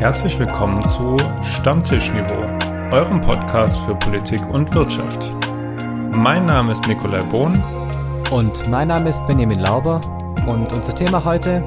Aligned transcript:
Herzlich 0.00 0.38
willkommen 0.38 0.80
zu 0.88 1.18
Stammtischniveau, 1.42 2.40
eurem 2.90 3.20
Podcast 3.20 3.78
für 3.80 3.94
Politik 3.94 4.40
und 4.48 4.74
Wirtschaft. 4.74 5.34
Mein 6.16 6.46
Name 6.46 6.72
ist 6.72 6.86
Nikolai 6.86 7.20
Bohn. 7.24 7.62
Und 8.30 8.66
mein 8.70 8.88
Name 8.88 9.10
ist 9.10 9.26
Benjamin 9.26 9.58
Lauber. 9.60 10.00
Und 10.48 10.72
unser 10.72 10.94
Thema 10.94 11.22
heute: 11.22 11.62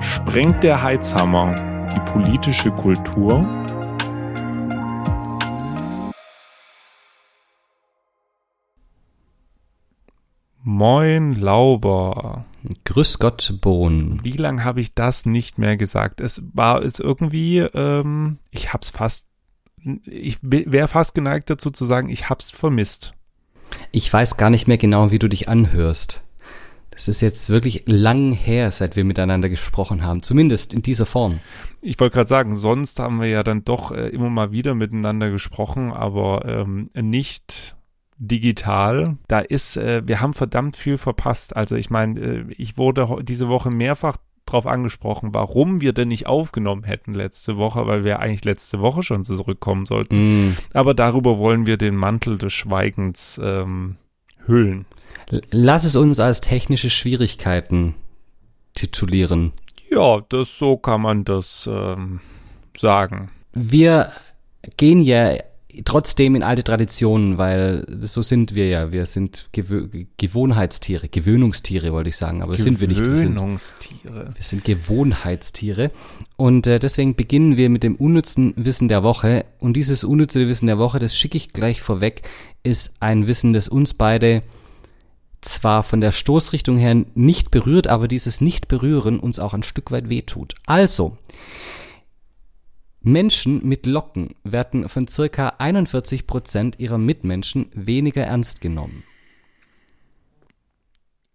Sprengt 0.00 0.62
der 0.62 0.82
Heizhammer 0.82 1.54
die 1.94 2.00
politische 2.10 2.70
Kultur? 2.70 3.46
Moin 10.62 11.34
Lauber. 11.34 12.46
Grüß 12.84 13.18
Gott, 13.18 13.54
Bohn. 13.60 14.20
Wie 14.22 14.32
lange 14.32 14.64
habe 14.64 14.80
ich 14.80 14.94
das 14.94 15.26
nicht 15.26 15.58
mehr 15.58 15.76
gesagt? 15.76 16.20
Es 16.20 16.42
war 16.52 16.82
es 16.82 16.98
irgendwie, 16.98 17.58
ähm, 17.58 18.38
ich 18.50 18.72
hab's 18.72 18.90
fast, 18.90 19.26
ich 20.04 20.38
wäre 20.42 20.88
fast 20.88 21.14
geneigt 21.14 21.50
dazu 21.50 21.70
zu 21.70 21.84
sagen, 21.84 22.08
ich 22.08 22.28
hab's 22.28 22.50
vermisst. 22.50 23.12
Ich 23.92 24.12
weiß 24.12 24.36
gar 24.36 24.50
nicht 24.50 24.66
mehr 24.66 24.78
genau, 24.78 25.10
wie 25.10 25.18
du 25.18 25.28
dich 25.28 25.48
anhörst. 25.48 26.24
Das 26.90 27.06
ist 27.06 27.20
jetzt 27.20 27.48
wirklich 27.48 27.84
lang 27.86 28.32
her, 28.32 28.72
seit 28.72 28.96
wir 28.96 29.04
miteinander 29.04 29.48
gesprochen 29.48 30.02
haben, 30.02 30.24
zumindest 30.24 30.74
in 30.74 30.82
dieser 30.82 31.06
Form. 31.06 31.38
Ich 31.80 32.00
wollte 32.00 32.14
gerade 32.14 32.28
sagen, 32.28 32.56
sonst 32.56 32.98
haben 32.98 33.20
wir 33.20 33.28
ja 33.28 33.44
dann 33.44 33.64
doch 33.64 33.92
äh, 33.92 34.08
immer 34.08 34.30
mal 34.30 34.50
wieder 34.50 34.74
miteinander 34.74 35.30
gesprochen, 35.30 35.92
aber 35.92 36.44
ähm, 36.44 36.90
nicht 36.94 37.76
digital. 38.18 39.16
Da 39.28 39.40
ist, 39.40 39.76
äh, 39.76 40.02
wir 40.06 40.20
haben 40.20 40.34
verdammt 40.34 40.76
viel 40.76 40.98
verpasst. 40.98 41.56
Also 41.56 41.76
ich 41.76 41.90
meine, 41.90 42.20
äh, 42.20 42.44
ich 42.50 42.76
wurde 42.76 43.18
diese 43.22 43.48
Woche 43.48 43.70
mehrfach 43.70 44.18
darauf 44.44 44.66
angesprochen, 44.66 45.34
warum 45.34 45.80
wir 45.80 45.92
denn 45.92 46.08
nicht 46.08 46.26
aufgenommen 46.26 46.84
hätten 46.84 47.12
letzte 47.12 47.56
Woche, 47.56 47.86
weil 47.86 48.04
wir 48.04 48.20
eigentlich 48.20 48.44
letzte 48.44 48.80
Woche 48.80 49.02
schon 49.02 49.24
zurückkommen 49.24 49.86
sollten. 49.86 50.48
Mm. 50.48 50.56
Aber 50.72 50.94
darüber 50.94 51.38
wollen 51.38 51.66
wir 51.66 51.76
den 51.76 51.94
Mantel 51.94 52.38
des 52.38 52.52
Schweigens 52.52 53.38
ähm, 53.42 53.96
hüllen. 54.46 54.86
Lass 55.50 55.84
es 55.84 55.96
uns 55.96 56.18
als 56.18 56.40
technische 56.40 56.88
Schwierigkeiten 56.88 57.94
titulieren. 58.74 59.52
Ja, 59.90 60.22
das 60.28 60.56
so 60.58 60.76
kann 60.76 61.02
man 61.02 61.24
das 61.24 61.68
ähm, 61.70 62.20
sagen. 62.76 63.30
Wir 63.52 64.12
gehen 64.76 65.02
ja 65.02 65.34
trotzdem 65.84 66.34
in 66.34 66.42
alte 66.42 66.64
Traditionen, 66.64 67.38
weil 67.38 67.86
so 68.00 68.22
sind 68.22 68.54
wir 68.54 68.68
ja. 68.68 68.92
Wir 68.92 69.06
sind 69.06 69.48
Gewö 69.52 69.88
Gewohnheitstiere, 70.16 71.08
Gewöhnungstiere 71.08 71.92
wollte 71.92 72.10
ich 72.10 72.16
sagen, 72.16 72.42
aber 72.42 72.52
das 72.52 72.62
sind 72.62 72.80
wir 72.80 72.88
nicht. 72.88 73.00
Gewöhnungstiere. 73.00 74.32
Wir 74.34 74.42
sind, 74.42 74.64
Gewohnheitstiere. 74.64 75.90
Und 76.36 76.66
äh, 76.66 76.78
deswegen 76.78 77.14
beginnen 77.14 77.56
wir 77.56 77.68
mit 77.68 77.82
dem 77.82 77.96
unnützen 77.96 78.54
Wissen 78.56 78.88
der 78.88 79.02
Woche. 79.02 79.44
Und 79.58 79.74
dieses 79.74 80.04
unnütze 80.04 80.46
Wissen 80.48 80.66
der 80.66 80.78
Woche, 80.78 80.98
das 80.98 81.16
schicke 81.16 81.36
ich 81.36 81.52
gleich 81.52 81.80
vorweg, 81.80 82.22
ist 82.62 82.96
ein 83.00 83.26
Wissen, 83.26 83.52
das 83.52 83.68
uns 83.68 83.94
beide 83.94 84.42
zwar 85.40 85.82
von 85.82 86.00
der 86.00 86.12
Stoßrichtung 86.12 86.78
her 86.78 87.04
nicht 87.14 87.50
berührt, 87.50 87.86
aber 87.86 88.08
dieses 88.08 88.40
Nicht-Berühren 88.40 89.20
uns 89.20 89.38
auch 89.38 89.54
ein 89.54 89.62
Stück 89.62 89.90
weit 89.90 90.08
wehtut. 90.08 90.54
Also, 90.66 91.16
Menschen 93.12 93.66
mit 93.66 93.86
Locken 93.86 94.34
werden 94.44 94.88
von 94.88 95.08
circa 95.08 95.54
41 95.58 96.26
Prozent 96.26 96.78
ihrer 96.78 96.98
Mitmenschen 96.98 97.66
weniger 97.72 98.22
ernst 98.22 98.60
genommen. 98.60 99.04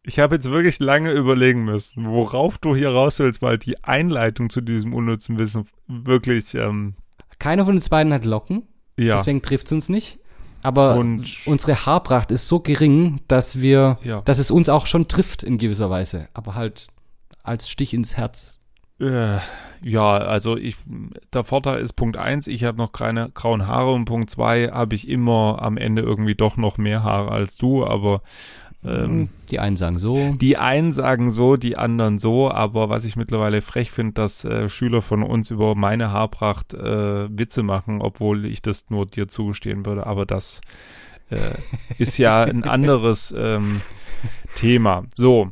Ich 0.06 0.20
habe 0.20 0.36
jetzt 0.36 0.50
wirklich 0.50 0.80
lange 0.80 1.14
überlegen 1.14 1.64
müssen, 1.64 2.06
worauf 2.10 2.58
du 2.58 2.76
hier 2.76 2.90
raus 2.90 3.20
willst, 3.20 3.42
weil 3.42 3.58
die 3.58 3.84
Einleitung 3.84 4.50
zu 4.50 4.60
diesem 4.60 4.94
unnützen 4.94 5.40
Wissen 5.40 5.66
wirklich. 5.88 6.54
Ähm 6.56 6.96
Keiner 7.40 7.66
von 7.66 7.76
uns 7.76 7.88
beiden 7.88 8.12
hat 8.14 8.26
Locken. 8.26 8.64
Ja. 8.98 9.16
Deswegen 9.16 9.42
trifft 9.42 9.68
es 9.68 9.72
uns 9.72 9.90
nicht. 9.90 10.20
Aber 10.62 10.96
Und 10.96 11.42
unsere 11.46 11.86
Haarpracht 11.86 12.32
ist 12.32 12.48
so 12.48 12.60
gering, 12.60 13.22
dass 13.28 13.60
wir, 13.60 13.98
ja. 14.04 14.22
dass 14.22 14.40
es 14.40 14.52
uns 14.52 14.70
auch 14.70 14.88
schon 14.88 15.08
trifft 15.08 15.44
in 15.44 15.58
gewisser 15.58 15.90
Weise. 15.90 16.28
Aber 16.34 16.56
halt 16.56 16.88
als 17.44 17.70
Stich 17.70 17.94
ins 17.94 18.16
Herz 18.16 18.63
ja, 19.84 20.18
also 20.18 20.56
ich, 20.58 20.78
der 21.34 21.44
Vorteil 21.44 21.80
ist 21.80 21.94
Punkt 21.94 22.18
eins, 22.18 22.48
ich 22.48 22.64
habe 22.64 22.78
noch 22.78 22.92
keine 22.92 23.30
grauen 23.34 23.68
Haare 23.68 23.92
und 23.92 24.06
Punkt 24.06 24.30
zwei 24.30 24.70
habe 24.70 24.96
ich 24.96 25.10
immer 25.10 25.62
am 25.62 25.78
Ende 25.78 26.02
irgendwie 26.02 26.36
doch 26.36 26.58
noch 26.58 26.78
mehr 26.78 27.04
Haare 27.04 27.32
als 27.32 27.58
du, 27.58 27.86
aber 27.86 28.22
ähm, 28.86 29.04
hm, 29.04 29.30
die 29.50 29.60
einen 29.60 29.76
sagen 29.76 29.98
so. 29.98 30.34
Die 30.34 30.58
einen 30.58 30.94
sagen 30.94 31.32
so, 31.32 31.56
die 31.58 31.78
anderen 31.78 32.18
so, 32.18 32.52
aber 32.52 32.90
was 32.90 33.06
ich 33.06 33.16
mittlerweile 33.16 33.62
frech 33.62 33.92
finde, 33.92 34.14
dass 34.14 34.44
äh, 34.46 34.70
Schüler 34.70 35.02
von 35.02 35.24
uns 35.24 35.52
über 35.52 35.76
meine 35.76 36.12
Haarpracht 36.12 36.74
äh, 36.74 37.28
Witze 37.38 37.64
machen, 37.64 38.02
obwohl 38.02 38.46
ich 38.46 38.62
das 38.62 38.90
nur 38.90 39.06
dir 39.06 39.28
zugestehen 39.28 39.86
würde, 39.86 40.06
aber 40.06 40.26
das 40.26 40.62
äh, 41.30 41.38
ist 41.98 42.18
ja 42.18 42.44
ein 42.44 42.64
anderes 42.64 43.34
ähm, 43.38 43.82
Thema. 44.56 45.06
So, 45.16 45.52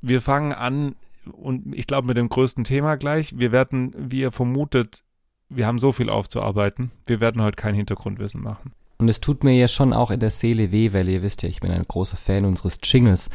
wir 0.00 0.20
fangen 0.20 0.52
an 0.52 0.94
und 1.32 1.74
ich 1.74 1.86
glaube 1.86 2.06
mit 2.06 2.16
dem 2.16 2.28
größten 2.28 2.64
Thema 2.64 2.96
gleich. 2.96 3.38
Wir 3.38 3.52
werden, 3.52 3.94
wie 3.96 4.20
ihr 4.20 4.32
vermutet, 4.32 5.02
wir 5.48 5.66
haben 5.66 5.78
so 5.78 5.92
viel 5.92 6.08
aufzuarbeiten. 6.08 6.90
Wir 7.06 7.20
werden 7.20 7.42
heute 7.42 7.56
kein 7.56 7.74
Hintergrundwissen 7.74 8.42
machen. 8.42 8.72
Und 8.98 9.08
es 9.08 9.20
tut 9.20 9.44
mir 9.44 9.56
ja 9.56 9.66
schon 9.66 9.92
auch 9.92 10.10
in 10.10 10.20
der 10.20 10.30
Seele 10.30 10.72
weh, 10.72 10.92
weil 10.92 11.08
ihr 11.08 11.22
wisst 11.22 11.42
ja, 11.42 11.48
ich 11.48 11.60
bin 11.60 11.70
ein 11.70 11.86
großer 11.88 12.16
Fan 12.16 12.44
unseres 12.44 12.78
Jingles. 12.82 13.30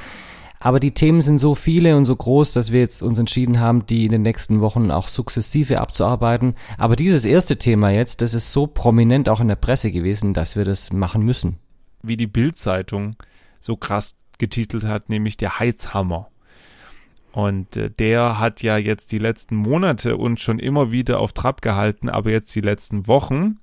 Aber 0.59 0.79
die 0.79 0.94
Themen 0.94 1.22
sind 1.22 1.40
so 1.40 1.53
viele 1.53 1.97
und 1.97 2.06
so 2.06 2.16
groß, 2.16 2.53
dass 2.53 2.72
wir 2.72 2.79
jetzt 2.79 3.01
uns 3.01 3.19
entschieden 3.19 3.59
haben, 3.59 3.85
die 3.85 4.06
in 4.06 4.12
den 4.12 4.22
nächsten 4.22 4.62
Wochen 4.62 4.90
auch 4.90 5.07
sukzessive 5.07 5.81
abzuarbeiten. 5.81 6.56
Aber 6.78 6.96
dieses 6.96 7.25
erste 7.25 7.57
Thema 7.57 7.90
jetzt, 7.90 8.22
das 8.22 8.34
ist 8.34 8.52
so 8.52 8.66
prominent 8.67 9.28
auch 9.28 9.40
in 9.40 9.47
der 9.47 9.56
Presse 9.56 9.91
gewesen, 9.91 10.34
dass 10.34 10.56
wir 10.56 10.66
das 10.66 10.94
machen 10.94 11.23
müssen. 11.23 11.57
Wie 12.02 12.17
die 12.17 12.28
Bild-Zeitung 12.28 13.16
so 13.59 13.75
krass 13.75 14.17
getitelt 14.38 14.85
hat, 14.85 15.09
nämlich 15.09 15.38
der 15.38 15.59
Heizhammer. 15.59 16.29
Und 17.35 17.75
äh, 17.75 17.91
der 17.91 18.40
hat 18.40 18.63
ja 18.63 18.78
jetzt 18.78 19.12
die 19.12 19.18
letzten 19.18 19.57
Monate 19.57 20.16
uns 20.16 20.40
schon 20.40 20.57
immer 20.57 20.91
wieder 20.91 21.19
auf 21.19 21.34
Trab 21.34 21.62
gehalten, 21.62 22.07
aber 22.07 22.31
jetzt 22.31 22.56
die 22.56 22.62
letzten 22.62 23.07
Wochen 23.07 23.57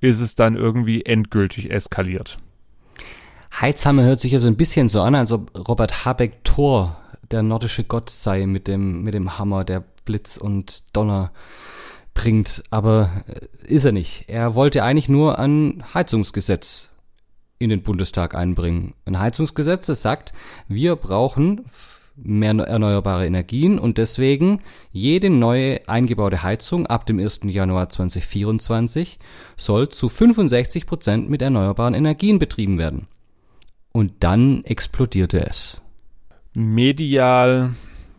ist 0.00 0.20
es 0.20 0.36
dann 0.36 0.54
irgendwie 0.54 1.04
endgültig 1.04 1.72
eskaliert. 1.72 2.38
Heizhammer 3.60 4.04
hört 4.04 4.20
sich 4.20 4.30
ja 4.30 4.38
so 4.38 4.46
ein 4.46 4.56
bisschen 4.56 4.88
so 4.88 5.02
an, 5.02 5.16
als 5.16 5.32
ob 5.32 5.50
Robert 5.68 6.04
Habeck 6.04 6.44
Thor, 6.44 6.98
der 7.32 7.42
nordische 7.42 7.82
Gott 7.82 8.10
sei 8.10 8.46
mit 8.46 8.68
dem, 8.68 9.02
mit 9.02 9.12
dem 9.12 9.40
Hammer, 9.40 9.64
der 9.64 9.82
Blitz 10.04 10.36
und 10.36 10.84
Donner 10.92 11.32
bringt. 12.14 12.62
Aber 12.70 13.24
äh, 13.26 13.66
ist 13.66 13.84
er 13.84 13.92
nicht. 13.92 14.26
Er 14.28 14.54
wollte 14.54 14.84
eigentlich 14.84 15.08
nur 15.08 15.40
ein 15.40 15.82
Heizungsgesetz 15.94 16.90
in 17.58 17.70
den 17.70 17.82
Bundestag 17.82 18.36
einbringen. 18.36 18.94
Ein 19.04 19.18
Heizungsgesetz, 19.18 19.86
das 19.86 20.00
sagt, 20.00 20.32
wir 20.68 20.94
brauchen 20.94 21.64
mehr 22.16 22.54
erneuerbare 22.54 23.26
Energien 23.26 23.78
und 23.78 23.98
deswegen 23.98 24.60
jede 24.90 25.30
neue 25.30 25.86
eingebaute 25.88 26.42
Heizung 26.42 26.86
ab 26.86 27.06
dem 27.06 27.18
1. 27.18 27.40
Januar 27.44 27.88
2024 27.88 29.18
soll 29.56 29.88
zu 29.90 30.08
65 30.08 30.86
Prozent 30.86 31.28
mit 31.28 31.42
erneuerbaren 31.42 31.94
Energien 31.94 32.38
betrieben 32.38 32.78
werden. 32.78 33.06
Und 33.92 34.12
dann 34.20 34.64
explodierte 34.64 35.46
es. 35.46 35.80
Medial, 36.52 37.74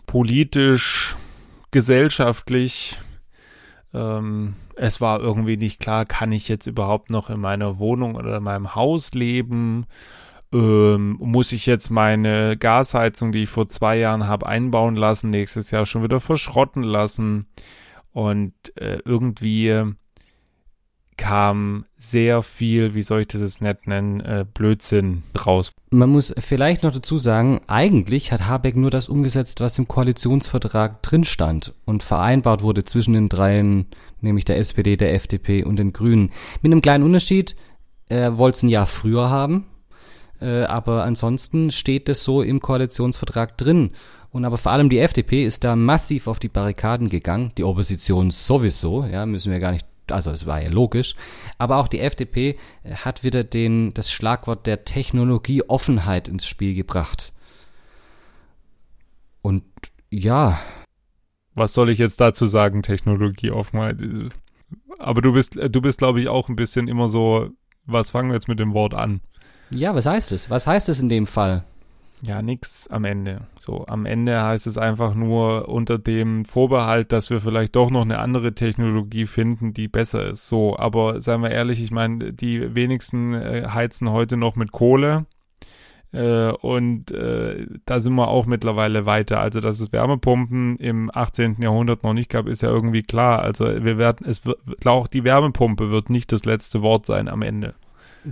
politisch, 0.05 1.15
gesellschaftlich. 1.71 2.97
Ähm, 3.93 4.55
es 4.75 5.01
war 5.01 5.19
irgendwie 5.19 5.57
nicht 5.57 5.79
klar, 5.79 6.05
kann 6.05 6.31
ich 6.31 6.47
jetzt 6.47 6.67
überhaupt 6.67 7.09
noch 7.09 7.29
in 7.29 7.39
meiner 7.39 7.79
Wohnung 7.79 8.15
oder 8.15 8.37
in 8.37 8.43
meinem 8.43 8.75
Haus 8.75 9.13
leben? 9.13 9.85
Ähm, 10.53 11.17
muss 11.19 11.51
ich 11.51 11.65
jetzt 11.65 11.89
meine 11.89 12.57
Gasheizung, 12.57 13.31
die 13.31 13.43
ich 13.43 13.49
vor 13.49 13.69
zwei 13.69 13.97
Jahren 13.97 14.27
habe, 14.27 14.47
einbauen 14.47 14.95
lassen, 14.95 15.29
nächstes 15.29 15.71
Jahr 15.71 15.85
schon 15.85 16.03
wieder 16.03 16.19
verschrotten 16.19 16.83
lassen. 16.83 17.47
Und 18.13 18.53
äh, 18.75 18.99
irgendwie 19.05 19.83
kam 21.17 21.85
sehr 21.97 22.43
viel, 22.43 22.93
wie 22.93 23.01
soll 23.01 23.21
ich 23.21 23.27
das 23.27 23.41
jetzt 23.41 23.61
nett 23.61 23.87
nennen, 23.87 24.21
äh, 24.21 24.45
Blödsinn 24.51 25.23
raus. 25.45 25.73
Man 25.89 26.11
muss 26.11 26.33
vielleicht 26.37 26.83
noch 26.83 26.91
dazu 26.91 27.17
sagen, 27.17 27.61
eigentlich 27.67 28.31
hat 28.31 28.47
Habeck 28.47 28.75
nur 28.75 28.91
das 28.91 29.09
umgesetzt, 29.09 29.59
was 29.59 29.79
im 29.79 29.87
Koalitionsvertrag 29.87 31.01
drin 31.01 31.23
stand 31.23 31.73
und 31.85 32.03
vereinbart 32.03 32.61
wurde 32.61 32.83
zwischen 32.83 33.13
den 33.13 33.29
dreien, 33.29 33.87
nämlich 34.21 34.45
der 34.45 34.59
SPD, 34.59 34.95
der 34.95 35.13
FDP 35.15 35.63
und 35.63 35.77
den 35.77 35.91
Grünen. 35.91 36.31
Mit 36.61 36.71
einem 36.71 36.81
kleinen 36.81 37.03
Unterschied, 37.03 37.55
er 38.09 38.37
wollte 38.37 38.57
es 38.57 38.63
ein 38.63 38.69
Jahr 38.69 38.85
früher 38.85 39.29
haben, 39.29 39.65
äh, 40.41 40.63
aber 40.63 41.03
ansonsten 41.03 41.71
steht 41.71 42.09
es 42.09 42.23
so 42.23 42.41
im 42.41 42.59
Koalitionsvertrag 42.59 43.57
drin. 43.57 43.91
Und 44.31 44.45
aber 44.45 44.57
vor 44.57 44.71
allem 44.71 44.89
die 44.89 44.99
FDP 44.99 45.45
ist 45.45 45.63
da 45.63 45.75
massiv 45.75 46.27
auf 46.27 46.39
die 46.39 46.49
Barrikaden 46.49 47.09
gegangen, 47.09 47.53
die 47.57 47.63
Opposition 47.63 48.31
sowieso, 48.31 49.05
ja, 49.05 49.25
müssen 49.25 49.51
wir 49.51 49.59
gar 49.59 49.71
nicht 49.71 49.85
also 50.11 50.31
es 50.31 50.45
war 50.45 50.61
ja 50.61 50.69
logisch, 50.69 51.15
aber 51.57 51.77
auch 51.77 51.87
die 51.87 51.99
FDP 51.99 52.57
äh, 52.83 52.95
hat 52.95 53.23
wieder 53.23 53.43
den, 53.43 53.93
das 53.93 54.11
Schlagwort 54.11 54.65
der 54.65 54.85
Technologieoffenheit 54.85 56.27
ins 56.27 56.47
Spiel 56.47 56.73
gebracht. 56.73 57.33
Und 59.41 59.63
ja. 60.09 60.59
was 61.53 61.73
soll 61.73 61.89
ich 61.89 61.99
jetzt 61.99 62.19
dazu 62.21 62.47
sagen, 62.47 62.83
Technologie 62.83 63.51
oftmals. 63.51 64.01
Aber 64.99 65.21
du 65.21 65.33
bist, 65.33 65.55
du 65.55 65.81
bist, 65.81 65.99
glaube 65.99 66.19
ich, 66.19 66.27
auch 66.27 66.49
ein 66.49 66.55
bisschen 66.55 66.87
immer 66.87 67.07
so, 67.07 67.49
was 67.85 68.11
fangen 68.11 68.29
wir 68.29 68.35
jetzt 68.35 68.47
mit 68.47 68.59
dem 68.59 68.73
Wort 68.73 68.93
an? 68.93 69.21
Ja, 69.69 69.93
was 69.93 70.05
heißt 70.05 70.31
es? 70.31 70.49
Was 70.49 70.67
heißt 70.67 70.89
es 70.89 71.01
in 71.01 71.09
dem 71.09 71.27
Fall? 71.27 71.63
Ja, 72.23 72.41
nix 72.41 72.87
am 72.87 73.05
Ende. 73.05 73.41
So, 73.59 73.85
am 73.87 74.05
Ende 74.07 74.41
heißt 74.41 74.65
es 74.65 74.77
einfach 74.77 75.13
nur 75.13 75.69
unter 75.69 75.99
dem 75.99 76.45
Vorbehalt, 76.45 77.11
dass 77.11 77.29
wir 77.29 77.39
vielleicht 77.39 77.75
doch 77.75 77.91
noch 77.91 78.01
eine 78.01 78.17
andere 78.17 78.53
Technologie 78.53 79.27
finden, 79.27 79.73
die 79.73 79.87
besser 79.87 80.27
ist. 80.27 80.47
So, 80.47 80.77
aber 80.77 81.21
seien 81.21 81.41
wir 81.41 81.51
ehrlich, 81.51 81.81
ich 81.81 81.91
meine, 81.91 82.33
die 82.33 82.73
wenigsten 82.73 83.35
äh, 83.35 83.67
heizen 83.71 84.09
heute 84.09 84.35
noch 84.35 84.55
mit 84.55 84.71
Kohle. 84.71 85.27
Äh, 86.11 86.49
und 86.53 87.11
äh, 87.11 87.67
da 87.85 87.99
sind 87.99 88.15
wir 88.15 88.29
auch 88.29 88.47
mittlerweile 88.47 89.05
weiter. 89.05 89.39
Also, 89.39 89.59
dass 89.59 89.79
es 89.79 89.91
Wärmepumpen 89.91 90.77
im 90.77 91.11
18. 91.13 91.61
Jahrhundert 91.61 92.03
noch 92.03 92.13
nicht 92.13 92.31
gab, 92.31 92.47
ist 92.47 92.63
ja 92.63 92.69
irgendwie 92.69 93.03
klar. 93.03 93.41
Also, 93.41 93.65
wir 93.65 93.99
werden, 93.99 94.25
es 94.27 94.43
wird, 94.43 94.57
auch 94.87 95.07
die 95.07 95.23
Wärmepumpe 95.23 95.91
wird 95.91 96.09
nicht 96.09 96.31
das 96.31 96.45
letzte 96.45 96.81
Wort 96.81 97.05
sein 97.05 97.27
am 97.27 97.43
Ende 97.43 97.75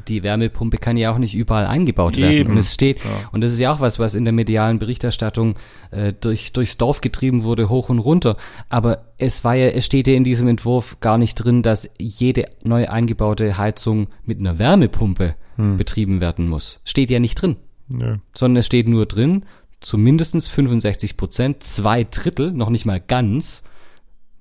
die 0.08 0.24
Wärmepumpe 0.24 0.78
kann 0.78 0.98
ja 0.98 1.12
auch 1.12 1.18
nicht 1.18 1.36
überall 1.36 1.66
eingebaut 1.66 2.18
werden. 2.18 2.32
Eben. 2.32 2.52
Und 2.52 2.58
es 2.58 2.74
steht, 2.74 3.04
ja. 3.04 3.30
und 3.32 3.42
das 3.42 3.54
ist 3.54 3.60
ja 3.60 3.74
auch 3.74 3.80
was, 3.80 4.00
was 4.00 4.16
in 4.16 4.26
der 4.26 4.34
medialen 4.34 4.80
Berichterstattung 4.80 5.56
äh, 5.92 6.14
durch, 6.14 6.54
durchs 6.54 6.78
Dorf 6.78 7.02
getrieben 7.02 7.44
wurde, 7.44 7.70
hoch 7.70 7.90
und 7.90 8.00
runter. 8.00 8.38
Aber 8.70 9.06
es 9.18 9.44
war 9.44 9.56
ja, 9.56 9.68
es 9.68 9.86
steht 9.86 10.08
ja 10.08 10.14
in 10.14 10.24
diesem 10.24 10.48
Entwurf 10.48 11.00
gar 11.00 11.18
nicht 11.18 11.36
drin, 11.36 11.62
dass 11.62 11.90
jede 11.98 12.46
neu 12.64 12.88
eingebaute 12.88 13.58
Heizung 13.58 14.08
mit 14.24 14.40
einer 14.40 14.60
Wärmepumpe 14.60 15.36
hm. 15.56 15.78
betrieben 15.78 16.22
werden 16.22 16.48
muss. 16.48 16.82
Steht 16.84 17.10
ja 17.10 17.20
nicht 17.20 17.42
drin. 17.42 17.56
Nö. 17.88 18.18
Sondern 18.34 18.60
es 18.62 18.66
steht 18.66 18.88
nur 18.88 19.06
drin, 19.06 19.46
zumindest 19.80 20.50
65 20.50 21.18
Prozent, 21.18 21.64
zwei 21.64 22.04
Drittel, 22.04 22.52
noch 22.52 22.70
nicht 22.70 22.86
mal 22.86 23.00
ganz, 23.00 23.64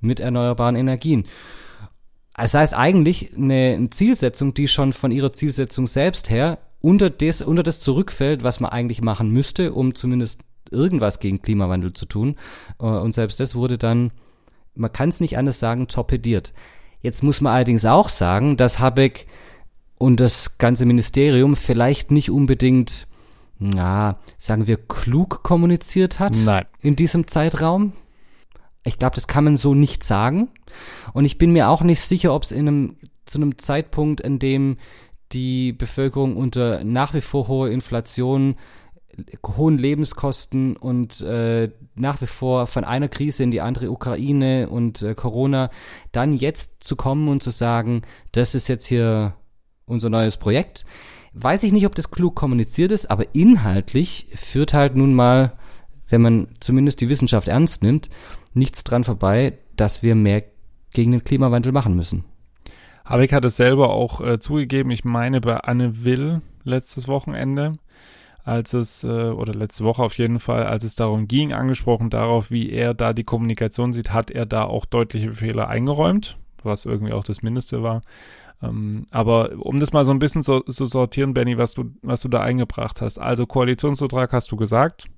mit 0.00 0.20
erneuerbaren 0.20 0.76
Energien. 0.76 1.24
Das 2.36 2.54
heißt 2.54 2.74
eigentlich 2.74 3.30
eine, 3.36 3.88
Zielsetzung, 3.90 4.54
die 4.54 4.68
schon 4.68 4.92
von 4.92 5.10
ihrer 5.10 5.32
Zielsetzung 5.32 5.86
selbst 5.86 6.30
her 6.30 6.58
unter 6.80 7.08
das, 7.08 7.40
unter 7.40 7.62
das 7.62 7.80
zurückfällt, 7.80 8.42
was 8.42 8.60
man 8.60 8.70
eigentlich 8.70 9.00
machen 9.00 9.30
müsste, 9.30 9.72
um 9.72 9.94
zumindest 9.94 10.40
irgendwas 10.70 11.20
gegen 11.20 11.40
Klimawandel 11.40 11.92
zu 11.92 12.06
tun. 12.06 12.36
Äh, 12.80 12.84
und 12.84 13.14
selbst 13.14 13.40
das 13.40 13.54
wurde 13.54 13.78
dann, 13.78 14.10
man 14.74 14.92
kann 14.92 15.08
es 15.08 15.20
nicht 15.20 15.38
anders 15.38 15.58
sagen, 15.58 15.86
torpediert. 15.86 16.52
Jetzt 17.00 17.22
muss 17.22 17.40
man 17.40 17.54
allerdings 17.54 17.84
auch 17.84 18.08
sagen, 18.08 18.56
dass 18.56 18.78
Habeck 18.78 19.26
und 19.98 20.20
das 20.20 20.58
ganze 20.58 20.86
Ministerium 20.86 21.54
vielleicht 21.54 22.10
nicht 22.10 22.30
unbedingt, 22.30 23.06
na, 23.58 24.18
sagen 24.38 24.66
wir, 24.66 24.76
klug 24.76 25.42
kommuniziert 25.42 26.18
hat 26.18 26.36
Nein. 26.44 26.64
in 26.80 26.96
diesem 26.96 27.28
Zeitraum. 27.28 27.92
Ich 28.84 28.98
glaube, 28.98 29.14
das 29.14 29.26
kann 29.26 29.44
man 29.44 29.56
so 29.56 29.74
nicht 29.74 30.04
sagen. 30.04 30.48
Und 31.12 31.24
ich 31.24 31.38
bin 31.38 31.52
mir 31.52 31.68
auch 31.68 31.82
nicht 31.82 32.02
sicher, 32.02 32.34
ob 32.34 32.42
es 32.42 32.52
in 32.52 32.68
einem, 32.68 32.96
zu 33.24 33.38
einem 33.38 33.58
Zeitpunkt, 33.58 34.20
in 34.20 34.38
dem 34.38 34.76
die 35.32 35.72
Bevölkerung 35.72 36.36
unter 36.36 36.84
nach 36.84 37.14
wie 37.14 37.20
vor 37.20 37.48
hoher 37.48 37.70
Inflation, 37.70 38.56
hohen 39.56 39.78
Lebenskosten 39.78 40.76
und 40.76 41.20
äh, 41.20 41.70
nach 41.94 42.20
wie 42.20 42.26
vor 42.26 42.66
von 42.66 42.84
einer 42.84 43.08
Krise 43.08 43.42
in 43.42 43.50
die 43.50 43.60
andere 43.60 43.90
Ukraine 43.90 44.68
und 44.68 45.02
äh, 45.02 45.14
Corona, 45.14 45.70
dann 46.12 46.32
jetzt 46.32 46.82
zu 46.82 46.96
kommen 46.96 47.28
und 47.28 47.42
zu 47.42 47.50
sagen, 47.50 48.02
das 48.32 48.54
ist 48.54 48.68
jetzt 48.68 48.86
hier 48.86 49.34
unser 49.86 50.10
neues 50.10 50.36
Projekt. 50.36 50.84
Weiß 51.32 51.62
ich 51.62 51.72
nicht, 51.72 51.86
ob 51.86 51.94
das 51.94 52.10
klug 52.10 52.34
kommuniziert 52.34 52.92
ist, 52.92 53.10
aber 53.10 53.34
inhaltlich 53.34 54.28
führt 54.34 54.74
halt 54.74 54.96
nun 54.96 55.14
mal, 55.14 55.52
wenn 56.14 56.22
man 56.22 56.46
zumindest 56.60 57.00
die 57.00 57.08
Wissenschaft 57.08 57.48
ernst 57.48 57.82
nimmt, 57.82 58.08
nichts 58.52 58.84
dran 58.84 59.02
vorbei, 59.02 59.58
dass 59.74 60.04
wir 60.04 60.14
mehr 60.14 60.44
gegen 60.92 61.10
den 61.10 61.24
Klimawandel 61.24 61.72
machen 61.72 61.96
müssen. 61.96 62.24
Habeck 63.04 63.32
hat 63.32 63.44
es 63.44 63.56
selber 63.56 63.90
auch 63.90 64.20
äh, 64.20 64.38
zugegeben, 64.38 64.92
ich 64.92 65.04
meine 65.04 65.40
bei 65.40 65.56
Anne 65.56 66.04
Will 66.04 66.40
letztes 66.62 67.08
Wochenende, 67.08 67.72
als 68.44 68.74
es, 68.74 69.02
äh, 69.02 69.08
oder 69.08 69.54
letzte 69.54 69.82
Woche 69.82 70.04
auf 70.04 70.16
jeden 70.16 70.38
Fall, 70.38 70.66
als 70.66 70.84
es 70.84 70.94
darum 70.94 71.26
ging, 71.26 71.52
angesprochen 71.52 72.10
darauf, 72.10 72.52
wie 72.52 72.70
er 72.70 72.94
da 72.94 73.12
die 73.12 73.24
Kommunikation 73.24 73.92
sieht, 73.92 74.12
hat 74.12 74.30
er 74.30 74.46
da 74.46 74.64
auch 74.66 74.84
deutliche 74.84 75.32
Fehler 75.32 75.68
eingeräumt, 75.68 76.38
was 76.62 76.84
irgendwie 76.84 77.12
auch 77.12 77.24
das 77.24 77.42
Mindeste 77.42 77.82
war. 77.82 78.02
Ähm, 78.62 79.06
aber 79.10 79.50
um 79.58 79.80
das 79.80 79.92
mal 79.92 80.04
so 80.04 80.12
ein 80.12 80.20
bisschen 80.20 80.44
zu 80.44 80.62
so, 80.66 80.72
so 80.72 80.86
sortieren, 80.86 81.34
Benny, 81.34 81.58
was 81.58 81.74
du, 81.74 81.90
was 82.02 82.20
du 82.20 82.28
da 82.28 82.40
eingebracht 82.40 83.00
hast. 83.00 83.18
Also 83.18 83.46
Koalitionsvertrag 83.46 84.32
hast 84.32 84.52
du 84.52 84.56
gesagt, 84.56 85.08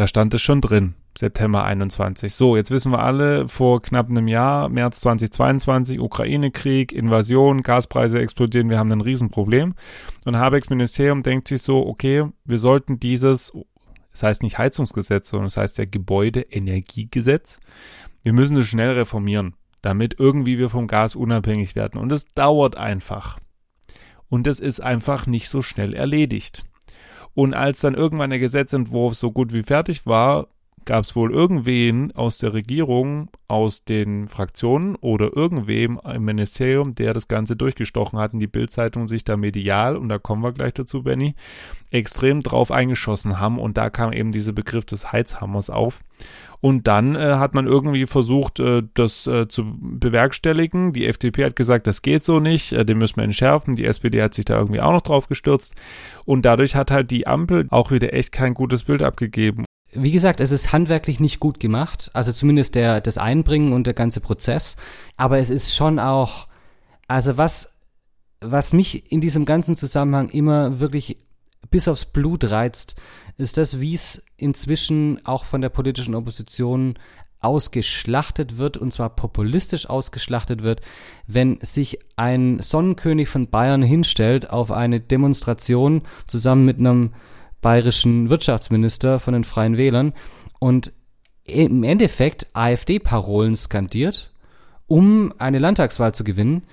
da 0.00 0.06
stand 0.06 0.32
es 0.32 0.40
schon 0.40 0.62
drin. 0.62 0.94
September 1.18 1.62
21. 1.64 2.34
So, 2.34 2.56
jetzt 2.56 2.70
wissen 2.70 2.90
wir 2.90 3.00
alle, 3.00 3.48
vor 3.50 3.82
knapp 3.82 4.08
einem 4.08 4.28
Jahr, 4.28 4.70
März 4.70 5.00
2022, 5.00 6.00
Ukraine-Krieg, 6.00 6.92
Invasion, 6.92 7.62
Gaspreise 7.62 8.18
explodieren, 8.18 8.70
wir 8.70 8.78
haben 8.78 8.90
ein 8.90 9.02
Riesenproblem. 9.02 9.74
Und 10.24 10.36
Habecks 10.38 10.70
Ministerium 10.70 11.22
denkt 11.22 11.48
sich 11.48 11.60
so, 11.60 11.86
okay, 11.86 12.24
wir 12.46 12.58
sollten 12.58 12.98
dieses, 12.98 13.52
das 14.10 14.22
heißt 14.22 14.42
nicht 14.42 14.56
Heizungsgesetz, 14.56 15.28
sondern 15.28 15.48
das 15.48 15.58
heißt 15.58 15.76
ja 15.76 15.84
Gebäudeenergiegesetz, 15.84 17.58
wir 18.22 18.32
müssen 18.32 18.56
es 18.56 18.68
schnell 18.68 18.92
reformieren, 18.92 19.54
damit 19.82 20.18
irgendwie 20.18 20.56
wir 20.58 20.70
vom 20.70 20.86
Gas 20.86 21.14
unabhängig 21.14 21.76
werden. 21.76 22.00
Und 22.00 22.10
es 22.10 22.24
dauert 22.32 22.74
einfach. 22.78 23.38
Und 24.30 24.46
es 24.46 24.60
ist 24.60 24.80
einfach 24.80 25.26
nicht 25.26 25.50
so 25.50 25.60
schnell 25.60 25.92
erledigt. 25.92 26.64
Und 27.34 27.54
als 27.54 27.80
dann 27.80 27.94
irgendwann 27.94 28.30
der 28.30 28.38
Gesetzentwurf 28.38 29.14
so 29.14 29.30
gut 29.30 29.52
wie 29.52 29.62
fertig 29.62 30.06
war, 30.06 30.48
gab 30.84 31.04
es 31.04 31.14
wohl 31.14 31.32
irgendwen 31.32 32.12
aus 32.12 32.38
der 32.38 32.52
Regierung, 32.52 33.28
aus 33.48 33.84
den 33.84 34.28
Fraktionen 34.28 34.96
oder 34.96 35.36
irgendwem 35.36 36.00
im 36.04 36.24
Ministerium, 36.24 36.94
der 36.94 37.14
das 37.14 37.28
Ganze 37.28 37.56
durchgestochen 37.56 38.18
hat 38.18 38.32
und 38.32 38.38
die 38.38 38.46
Bildzeitung 38.46 39.08
sich 39.08 39.24
da 39.24 39.36
medial, 39.36 39.96
und 39.96 40.08
da 40.08 40.18
kommen 40.18 40.42
wir 40.42 40.52
gleich 40.52 40.74
dazu, 40.74 41.02
Benny, 41.02 41.34
extrem 41.90 42.40
drauf 42.40 42.70
eingeschossen 42.70 43.38
haben 43.38 43.58
und 43.58 43.76
da 43.76 43.90
kam 43.90 44.12
eben 44.12 44.32
dieser 44.32 44.52
Begriff 44.52 44.84
des 44.84 45.12
Heizhammers 45.12 45.70
auf. 45.70 46.02
Und 46.62 46.86
dann 46.86 47.16
äh, 47.16 47.36
hat 47.36 47.54
man 47.54 47.66
irgendwie 47.66 48.04
versucht, 48.04 48.60
äh, 48.60 48.82
das 48.92 49.26
äh, 49.26 49.48
zu 49.48 49.64
bewerkstelligen. 49.80 50.92
Die 50.92 51.06
FDP 51.06 51.46
hat 51.46 51.56
gesagt, 51.56 51.86
das 51.86 52.02
geht 52.02 52.22
so 52.22 52.38
nicht, 52.38 52.72
äh, 52.72 52.84
den 52.84 52.98
müssen 52.98 53.16
wir 53.16 53.24
entschärfen. 53.24 53.76
Die 53.76 53.86
SPD 53.86 54.22
hat 54.22 54.34
sich 54.34 54.44
da 54.44 54.58
irgendwie 54.58 54.82
auch 54.82 54.92
noch 54.92 55.00
drauf 55.00 55.26
gestürzt. 55.26 55.74
Und 56.26 56.44
dadurch 56.44 56.76
hat 56.76 56.90
halt 56.90 57.10
die 57.10 57.26
Ampel 57.26 57.66
auch 57.70 57.90
wieder 57.90 58.12
echt 58.12 58.32
kein 58.32 58.52
gutes 58.52 58.84
Bild 58.84 59.02
abgegeben 59.02 59.64
wie 59.92 60.10
gesagt, 60.10 60.40
es 60.40 60.52
ist 60.52 60.72
handwerklich 60.72 61.20
nicht 61.20 61.40
gut 61.40 61.60
gemacht, 61.60 62.10
also 62.14 62.32
zumindest 62.32 62.74
der, 62.74 63.00
das 63.00 63.18
Einbringen 63.18 63.72
und 63.72 63.86
der 63.86 63.94
ganze 63.94 64.20
Prozess, 64.20 64.76
aber 65.16 65.38
es 65.38 65.50
ist 65.50 65.74
schon 65.74 65.98
auch, 65.98 66.46
also 67.08 67.36
was, 67.36 67.76
was 68.40 68.72
mich 68.72 69.10
in 69.10 69.20
diesem 69.20 69.44
ganzen 69.44 69.74
Zusammenhang 69.74 70.28
immer 70.28 70.80
wirklich 70.80 71.18
bis 71.70 71.88
aufs 71.88 72.04
Blut 72.04 72.50
reizt, 72.50 72.96
ist 73.36 73.56
das, 73.56 73.80
wie 73.80 73.94
es 73.94 74.24
inzwischen 74.36 75.24
auch 75.26 75.44
von 75.44 75.60
der 75.60 75.68
politischen 75.68 76.14
Opposition 76.14 76.98
ausgeschlachtet 77.40 78.58
wird, 78.58 78.76
und 78.76 78.92
zwar 78.92 79.10
populistisch 79.10 79.88
ausgeschlachtet 79.88 80.62
wird, 80.62 80.82
wenn 81.26 81.58
sich 81.62 81.98
ein 82.16 82.60
Sonnenkönig 82.60 83.28
von 83.28 83.48
Bayern 83.48 83.82
hinstellt 83.82 84.50
auf 84.50 84.70
eine 84.70 85.00
Demonstration 85.00 86.02
zusammen 86.26 86.64
mit 86.64 86.78
einem 86.78 87.14
bayerischen 87.60 88.30
Wirtschaftsminister 88.30 89.20
von 89.20 89.34
den 89.34 89.44
Freien 89.44 89.76
Wählern 89.76 90.12
und 90.58 90.92
im 91.44 91.82
Endeffekt 91.82 92.46
AfD-Parolen 92.52 93.56
skandiert, 93.56 94.32
um 94.86 95.32
eine 95.38 95.58
Landtagswahl 95.58 96.14
zu 96.14 96.24
gewinnen, 96.24 96.64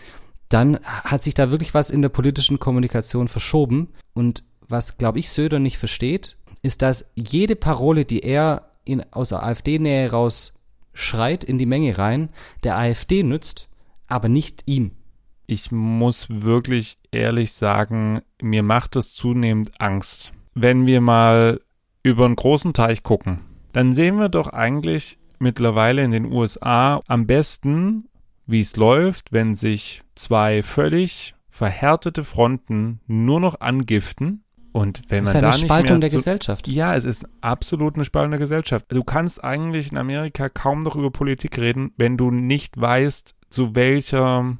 dann 0.50 0.80
hat 0.84 1.24
sich 1.24 1.34
da 1.34 1.52
wirklich 1.52 1.74
was 1.74 1.90
in 1.90 2.02
der 2.02 2.10
politischen 2.10 2.60
Kommunikation 2.60 3.28
verschoben. 3.28 3.90
Und 4.14 4.44
was, 4.68 4.98
glaube 4.98 5.20
ich, 5.20 5.30
Söder 5.30 5.60
nicht 5.60 5.78
versteht, 5.78 6.38
ist, 6.62 6.82
dass 6.82 7.12
jede 7.16 7.56
Parole, 7.56 8.06
die 8.06 8.22
er 8.22 8.72
in, 8.86 9.04
aus 9.12 9.30
der 9.30 9.44
AfD-Nähe 9.44 10.12
raus 10.12 10.54
schreit 10.94 11.44
in 11.44 11.58
die 11.58 11.66
Menge 11.66 11.98
rein, 11.98 12.30
der 12.64 12.78
AfD 12.78 13.24
nützt, 13.24 13.68
aber 14.08 14.30
nicht 14.30 14.64
ihm. 14.66 14.92
Ich 15.46 15.72
muss 15.72 16.28
wirklich 16.30 16.98
ehrlich 17.12 17.54
sagen, 17.54 18.22
mir 18.42 18.64
macht 18.64 18.96
es 18.96 19.14
zunehmend 19.14 19.80
Angst 19.80 20.34
wenn 20.62 20.86
wir 20.86 21.02
mal 21.02 21.62
über 22.04 22.26
einen 22.26 22.36
großen 22.36 22.74
Teich 22.74 23.04
gucken, 23.04 23.40
dann 23.74 23.94
sehen 23.94 24.18
wir 24.18 24.30
doch 24.30 24.48
eigentlich 24.48 25.20
mittlerweile 25.40 26.04
in 26.04 26.12
den 26.12 26.32
USA 26.32 27.02
am 27.08 27.28
besten, 27.28 28.06
wie 28.48 28.62
es 28.62 28.76
läuft, 28.76 29.32
wenn 29.32 29.56
sich 29.56 30.02
zwei 30.16 30.64
völlig 30.64 31.36
verhärtete 31.50 32.24
Fronten 32.24 33.02
nur 33.06 33.40
noch 33.40 33.60
angiften. 33.60 34.44
Und 34.72 35.02
wenn 35.10 35.24
man 35.24 35.34
das 35.34 35.36
ist 35.36 35.42
da 35.42 35.48
eine 35.48 35.58
nicht 35.58 35.66
Spaltung 35.66 36.00
mehr 36.00 36.10
der 36.10 36.18
Gesellschaft. 36.18 36.68
Ja, 36.68 36.96
es 36.96 37.04
ist 37.04 37.28
absolut 37.42 37.96
eine 37.96 38.06
Spaltung 38.06 38.32
der 38.32 38.40
Gesellschaft. 38.40 38.86
Du 38.90 39.04
kannst 39.04 39.44
eigentlich 39.44 39.92
in 39.92 39.98
Amerika 39.98 40.50
kaum 40.50 40.82
noch 40.82 40.96
über 40.96 41.12
Politik 41.12 41.58
reden, 41.58 41.94
wenn 41.98 42.18
du 42.18 42.32
nicht 42.32 42.80
weißt, 42.80 43.36
zu 43.50 43.76
welcher 43.76 44.58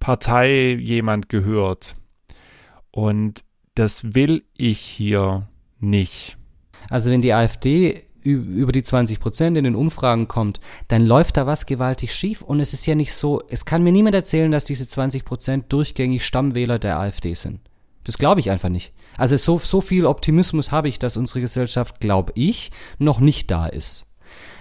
Partei 0.00 0.74
jemand 0.74 1.28
gehört. 1.28 1.96
Und 2.90 3.44
das 3.78 4.14
will 4.14 4.44
ich 4.56 4.80
hier 4.80 5.46
nicht. 5.78 6.36
Also 6.90 7.10
wenn 7.10 7.20
die 7.20 7.34
AfD 7.34 8.04
über 8.22 8.72
die 8.72 8.82
20 8.82 9.20
Prozent 9.20 9.56
in 9.56 9.64
den 9.64 9.76
Umfragen 9.76 10.26
kommt, 10.26 10.60
dann 10.88 11.06
läuft 11.06 11.36
da 11.36 11.46
was 11.46 11.66
gewaltig 11.66 12.12
schief. 12.12 12.42
Und 12.42 12.60
es 12.60 12.72
ist 12.72 12.86
ja 12.86 12.94
nicht 12.94 13.14
so, 13.14 13.42
es 13.48 13.64
kann 13.64 13.82
mir 13.82 13.92
niemand 13.92 14.14
erzählen, 14.14 14.50
dass 14.50 14.64
diese 14.64 14.86
20 14.86 15.24
Prozent 15.24 15.72
durchgängig 15.72 16.26
Stammwähler 16.26 16.78
der 16.78 16.98
AfD 16.98 17.34
sind. 17.34 17.60
Das 18.04 18.18
glaube 18.18 18.40
ich 18.40 18.50
einfach 18.50 18.68
nicht. 18.68 18.92
Also 19.16 19.36
so, 19.36 19.58
so 19.58 19.80
viel 19.80 20.06
Optimismus 20.06 20.72
habe 20.72 20.88
ich, 20.88 20.98
dass 20.98 21.16
unsere 21.16 21.40
Gesellschaft, 21.40 22.00
glaube 22.00 22.32
ich, 22.34 22.70
noch 22.98 23.20
nicht 23.20 23.50
da 23.50 23.66
ist. 23.66 24.06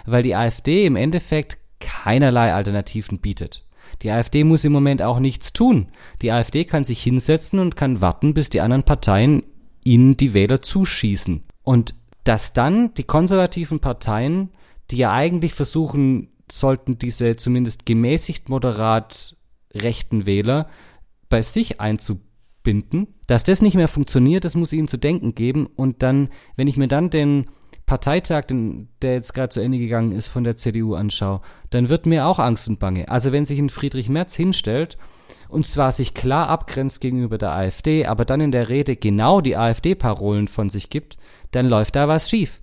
Weil 0.06 0.24
die 0.24 0.36
AfD 0.36 0.86
im 0.86 0.96
Endeffekt 0.96 1.58
keinerlei 1.80 2.54
Alternativen 2.54 3.20
bietet. 3.20 3.67
Die 4.02 4.12
AfD 4.12 4.44
muss 4.44 4.64
im 4.64 4.72
Moment 4.72 5.02
auch 5.02 5.20
nichts 5.20 5.54
tun. 5.54 5.88
Die 6.22 6.32
AfD 6.32 6.66
kann 6.66 6.84
sich 6.84 7.02
hinsetzen 7.02 7.60
und 7.60 7.76
kann 7.76 8.02
warten, 8.02 8.34
bis 8.34 8.50
die 8.50 8.62
anderen 8.62 8.84
Parteien 8.84 9.44
ihnen 9.84 10.18
die 10.18 10.34
Wähler 10.34 10.62
zuschießen. 10.62 11.44
Und 11.64 11.96
dass 12.24 12.54
dann 12.54 12.94
die 12.96 13.04
konservativen 13.04 13.80
Parteien, 13.80 14.50
die 14.92 14.98
ja 14.98 15.14
eigentlich 15.14 15.54
versuchen 15.54 16.30
sollten, 16.52 16.98
diese 16.98 17.36
zumindest 17.38 17.86
gemäßigt 17.86 18.50
moderat 18.50 19.36
rechten 19.74 20.26
Wähler 20.26 20.68
bei 21.30 21.42
sich 21.42 21.80
einzubinden, 21.80 23.08
dass 23.28 23.44
das 23.44 23.62
nicht 23.62 23.76
mehr 23.76 23.88
funktioniert, 23.88 24.46
das 24.46 24.56
muss 24.56 24.74
ihnen 24.74 24.88
zu 24.88 24.98
denken 24.98 25.36
geben. 25.36 25.68
Und 25.68 26.04
dann, 26.04 26.30
wenn 26.56 26.68
ich 26.68 26.78
mir 26.78 26.88
dann 26.88 27.10
den 27.10 27.48
Parteitag, 27.88 28.44
den, 28.44 28.90
der 29.02 29.14
jetzt 29.14 29.34
gerade 29.34 29.50
zu 29.50 29.62
Ende 29.62 29.80
gegangen 29.80 30.12
ist, 30.12 30.28
von 30.28 30.44
der 30.44 30.58
CDU 30.58 30.94
anschaue, 30.94 31.42
dann 31.72 31.90
wird 31.90 32.06
mir 32.06 32.28
auch 32.28 32.38
Angst 32.38 32.68
und 32.68 32.80
Bange. 32.80 33.10
Also 33.10 33.32
wenn 33.32 33.46
sich 33.46 33.58
ein 33.58 33.70
Friedrich 33.70 34.10
Merz 34.10 34.36
hinstellt 34.36 34.98
und 35.48 35.66
zwar 35.66 35.94
sich 35.94 36.14
klar 36.14 36.50
abgrenzt 36.50 37.00
gegenüber 37.02 37.38
der 37.38 37.54
AfD, 37.54 38.06
aber 38.06 38.26
dann 38.26 38.42
in 38.42 38.52
der 38.52 38.70
Rede 38.70 38.98
genau 38.98 39.42
die 39.42 39.56
AfD-Parolen 39.56 40.50
von 40.50 40.70
sich 40.70 40.90
gibt, 40.90 41.18
dann 41.52 41.66
läuft 41.66 41.96
da 41.96 42.08
was 42.10 42.30
schief. 42.30 42.60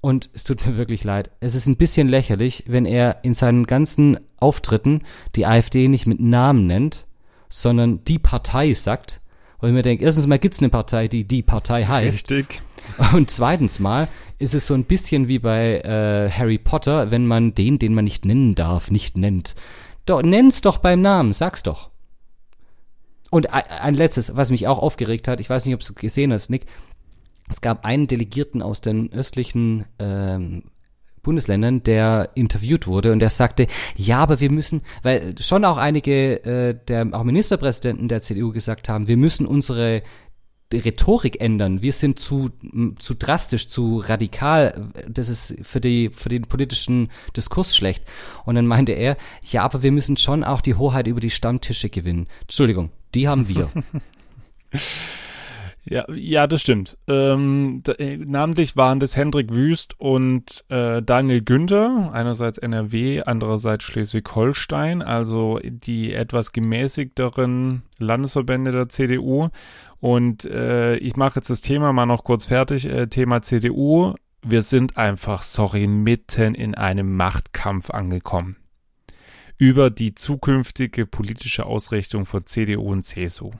Und 0.00 0.30
es 0.32 0.44
tut 0.44 0.64
mir 0.64 0.76
wirklich 0.76 1.04
leid. 1.04 1.30
Es 1.40 1.54
ist 1.56 1.66
ein 1.66 1.76
bisschen 1.76 2.08
lächerlich, 2.08 2.64
wenn 2.68 2.86
er 2.86 3.18
in 3.24 3.34
seinen 3.34 3.66
ganzen 3.66 4.18
Auftritten 4.38 5.02
die 5.34 5.46
AfD 5.46 5.88
nicht 5.88 6.06
mit 6.06 6.20
Namen 6.20 6.66
nennt, 6.66 7.06
sondern 7.48 8.04
die 8.04 8.20
Partei 8.20 8.72
sagt. 8.72 9.20
Wo 9.60 9.66
ich 9.66 9.72
mir 9.72 9.82
denke, 9.82 10.04
erstens 10.04 10.26
mal 10.26 10.38
gibt 10.38 10.54
es 10.54 10.60
eine 10.60 10.70
Partei, 10.70 11.08
die 11.08 11.24
die 11.24 11.42
Partei 11.42 11.84
heißt. 11.84 12.30
Richtig. 12.30 12.62
Und 13.12 13.30
zweitens 13.30 13.78
mal 13.78 14.08
ist 14.38 14.54
es 14.54 14.66
so 14.66 14.74
ein 14.74 14.84
bisschen 14.84 15.28
wie 15.28 15.38
bei 15.38 15.80
äh, 15.80 16.30
Harry 16.30 16.58
Potter, 16.58 17.10
wenn 17.10 17.26
man 17.26 17.54
den, 17.54 17.78
den 17.78 17.94
man 17.94 18.04
nicht 18.04 18.24
nennen 18.24 18.54
darf, 18.54 18.90
nicht 18.90 19.18
nennt. 19.18 19.54
Doch, 20.06 20.22
nenn's 20.22 20.62
doch 20.62 20.78
beim 20.78 21.02
Namen, 21.02 21.32
sag's 21.32 21.62
doch. 21.62 21.90
Und 23.30 23.52
ein 23.52 23.94
letztes, 23.94 24.36
was 24.36 24.50
mich 24.50 24.66
auch 24.66 24.78
aufgeregt 24.80 25.28
hat, 25.28 25.40
ich 25.40 25.48
weiß 25.48 25.64
nicht, 25.64 25.74
ob 25.74 25.80
du 25.80 25.86
es 25.86 25.94
gesehen 25.94 26.32
hast, 26.32 26.50
Nick. 26.50 26.66
Es 27.48 27.60
gab 27.60 27.84
einen 27.84 28.06
Delegierten 28.06 28.62
aus 28.62 28.80
den 28.80 29.12
östlichen 29.12 29.84
ähm, 29.98 30.64
Bundesländern, 31.22 31.82
der 31.82 32.30
interviewt 32.34 32.86
wurde 32.86 33.12
und 33.12 33.18
der 33.18 33.30
sagte, 33.30 33.66
ja, 33.96 34.18
aber 34.18 34.40
wir 34.40 34.50
müssen, 34.50 34.82
weil 35.02 35.34
schon 35.40 35.64
auch 35.64 35.76
einige 35.76 36.44
äh, 36.44 36.78
der 36.88 37.08
auch 37.12 37.24
Ministerpräsidenten 37.24 38.08
der 38.08 38.22
CDU 38.22 38.52
gesagt 38.52 38.88
haben, 38.88 39.08
wir 39.08 39.16
müssen 39.16 39.46
unsere 39.46 40.02
Rhetorik 40.72 41.40
ändern. 41.40 41.82
Wir 41.82 41.92
sind 41.92 42.20
zu, 42.20 42.50
zu 42.98 43.14
drastisch, 43.14 43.68
zu 43.68 43.98
radikal. 43.98 44.92
Das 45.08 45.28
ist 45.28 45.56
für, 45.62 45.80
die, 45.80 46.10
für 46.10 46.28
den 46.28 46.42
politischen 46.42 47.10
Diskurs 47.36 47.74
schlecht. 47.74 48.04
Und 48.44 48.54
dann 48.54 48.68
meinte 48.68 48.92
er, 48.92 49.16
ja, 49.42 49.64
aber 49.64 49.82
wir 49.82 49.90
müssen 49.90 50.16
schon 50.16 50.44
auch 50.44 50.60
die 50.60 50.76
Hoheit 50.76 51.08
über 51.08 51.20
die 51.20 51.30
Stammtische 51.30 51.90
gewinnen. 51.90 52.28
Entschuldigung, 52.42 52.90
die 53.14 53.26
haben 53.26 53.48
wir. 53.48 53.70
Ja, 55.90 56.04
ja, 56.14 56.46
das 56.46 56.60
stimmt. 56.60 56.96
Ähm, 57.08 57.80
da, 57.82 57.94
äh, 57.94 58.16
namentlich 58.16 58.76
waren 58.76 59.00
das 59.00 59.16
Hendrik 59.16 59.52
Wüst 59.52 59.98
und 59.98 60.64
äh, 60.68 61.02
Daniel 61.02 61.42
Günther, 61.42 62.10
einerseits 62.12 62.58
NRW, 62.58 63.22
andererseits 63.22 63.82
Schleswig-Holstein, 63.84 65.02
also 65.02 65.58
die 65.64 66.14
etwas 66.14 66.52
gemäßigteren 66.52 67.82
Landesverbände 67.98 68.70
der 68.70 68.88
CDU. 68.88 69.48
Und 69.98 70.44
äh, 70.44 70.94
ich 70.98 71.16
mache 71.16 71.40
jetzt 71.40 71.50
das 71.50 71.60
Thema 71.60 71.92
mal 71.92 72.06
noch 72.06 72.22
kurz 72.22 72.46
fertig. 72.46 72.86
Äh, 72.86 73.08
Thema 73.08 73.42
CDU. 73.42 74.14
Wir 74.42 74.62
sind 74.62 74.96
einfach, 74.96 75.42
sorry, 75.42 75.88
mitten 75.88 76.54
in 76.54 76.76
einem 76.76 77.16
Machtkampf 77.16 77.90
angekommen. 77.90 78.56
Über 79.58 79.90
die 79.90 80.14
zukünftige 80.14 81.04
politische 81.04 81.66
Ausrichtung 81.66 82.26
von 82.26 82.46
CDU 82.46 82.92
und 82.92 83.02
CSU. 83.02 83.50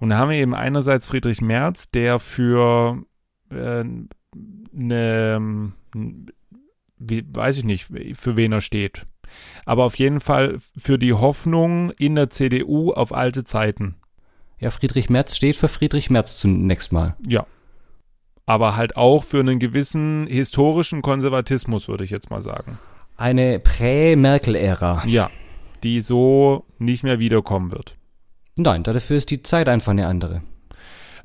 Und 0.00 0.10
da 0.10 0.18
haben 0.18 0.30
wir 0.30 0.36
eben 0.36 0.54
einerseits 0.54 1.06
Friedrich 1.06 1.40
Merz, 1.40 1.90
der 1.90 2.18
für 2.18 3.02
äh, 3.50 3.84
eine, 4.76 5.72
wie, 6.98 7.24
weiß 7.28 7.58
ich 7.58 7.64
nicht, 7.64 7.88
für 8.14 8.36
wen 8.36 8.52
er 8.52 8.60
steht. 8.60 9.06
Aber 9.64 9.84
auf 9.84 9.96
jeden 9.96 10.20
Fall 10.20 10.58
für 10.76 10.98
die 10.98 11.12
Hoffnung 11.12 11.90
in 11.92 12.14
der 12.14 12.30
CDU 12.30 12.92
auf 12.92 13.12
alte 13.12 13.44
Zeiten. 13.44 13.96
Ja, 14.58 14.70
Friedrich 14.70 15.10
Merz 15.10 15.36
steht 15.36 15.56
für 15.56 15.68
Friedrich 15.68 16.10
Merz 16.10 16.36
zunächst 16.36 16.92
mal. 16.92 17.16
Ja. 17.26 17.46
Aber 18.46 18.76
halt 18.76 18.96
auch 18.96 19.24
für 19.24 19.40
einen 19.40 19.58
gewissen 19.58 20.26
historischen 20.26 21.02
Konservatismus, 21.02 21.88
würde 21.88 22.04
ich 22.04 22.10
jetzt 22.10 22.30
mal 22.30 22.40
sagen. 22.40 22.78
Eine 23.16 23.58
Prä-Merkel-Ära. 23.58 25.04
Ja, 25.06 25.30
die 25.82 26.00
so 26.00 26.64
nicht 26.78 27.02
mehr 27.02 27.18
wiederkommen 27.18 27.72
wird. 27.72 27.97
Nein, 28.58 28.82
dafür 28.82 29.16
ist 29.16 29.30
die 29.30 29.42
Zeit 29.42 29.68
einfach 29.68 29.92
eine 29.92 30.06
andere. 30.06 30.42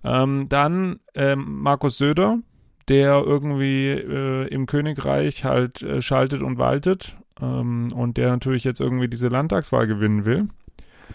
Ähm, 0.04 0.48
dann 0.50 1.00
ähm, 1.16 1.62
Markus 1.62 1.98
Söder, 1.98 2.40
der 2.88 3.24
irgendwie 3.26 3.90
äh, 3.90 4.48
im 4.50 4.66
Königreich 4.66 5.44
halt 5.44 5.82
äh, 5.82 6.02
schaltet 6.02 6.42
und 6.42 6.58
waltet 6.58 7.16
ähm, 7.42 7.92
und 7.96 8.18
der 8.18 8.30
natürlich 8.30 8.64
jetzt 8.64 8.82
irgendwie 8.82 9.08
diese 9.08 9.30
Landtagswahl 9.30 9.88
gewinnen 9.88 10.26
will. 10.26 10.48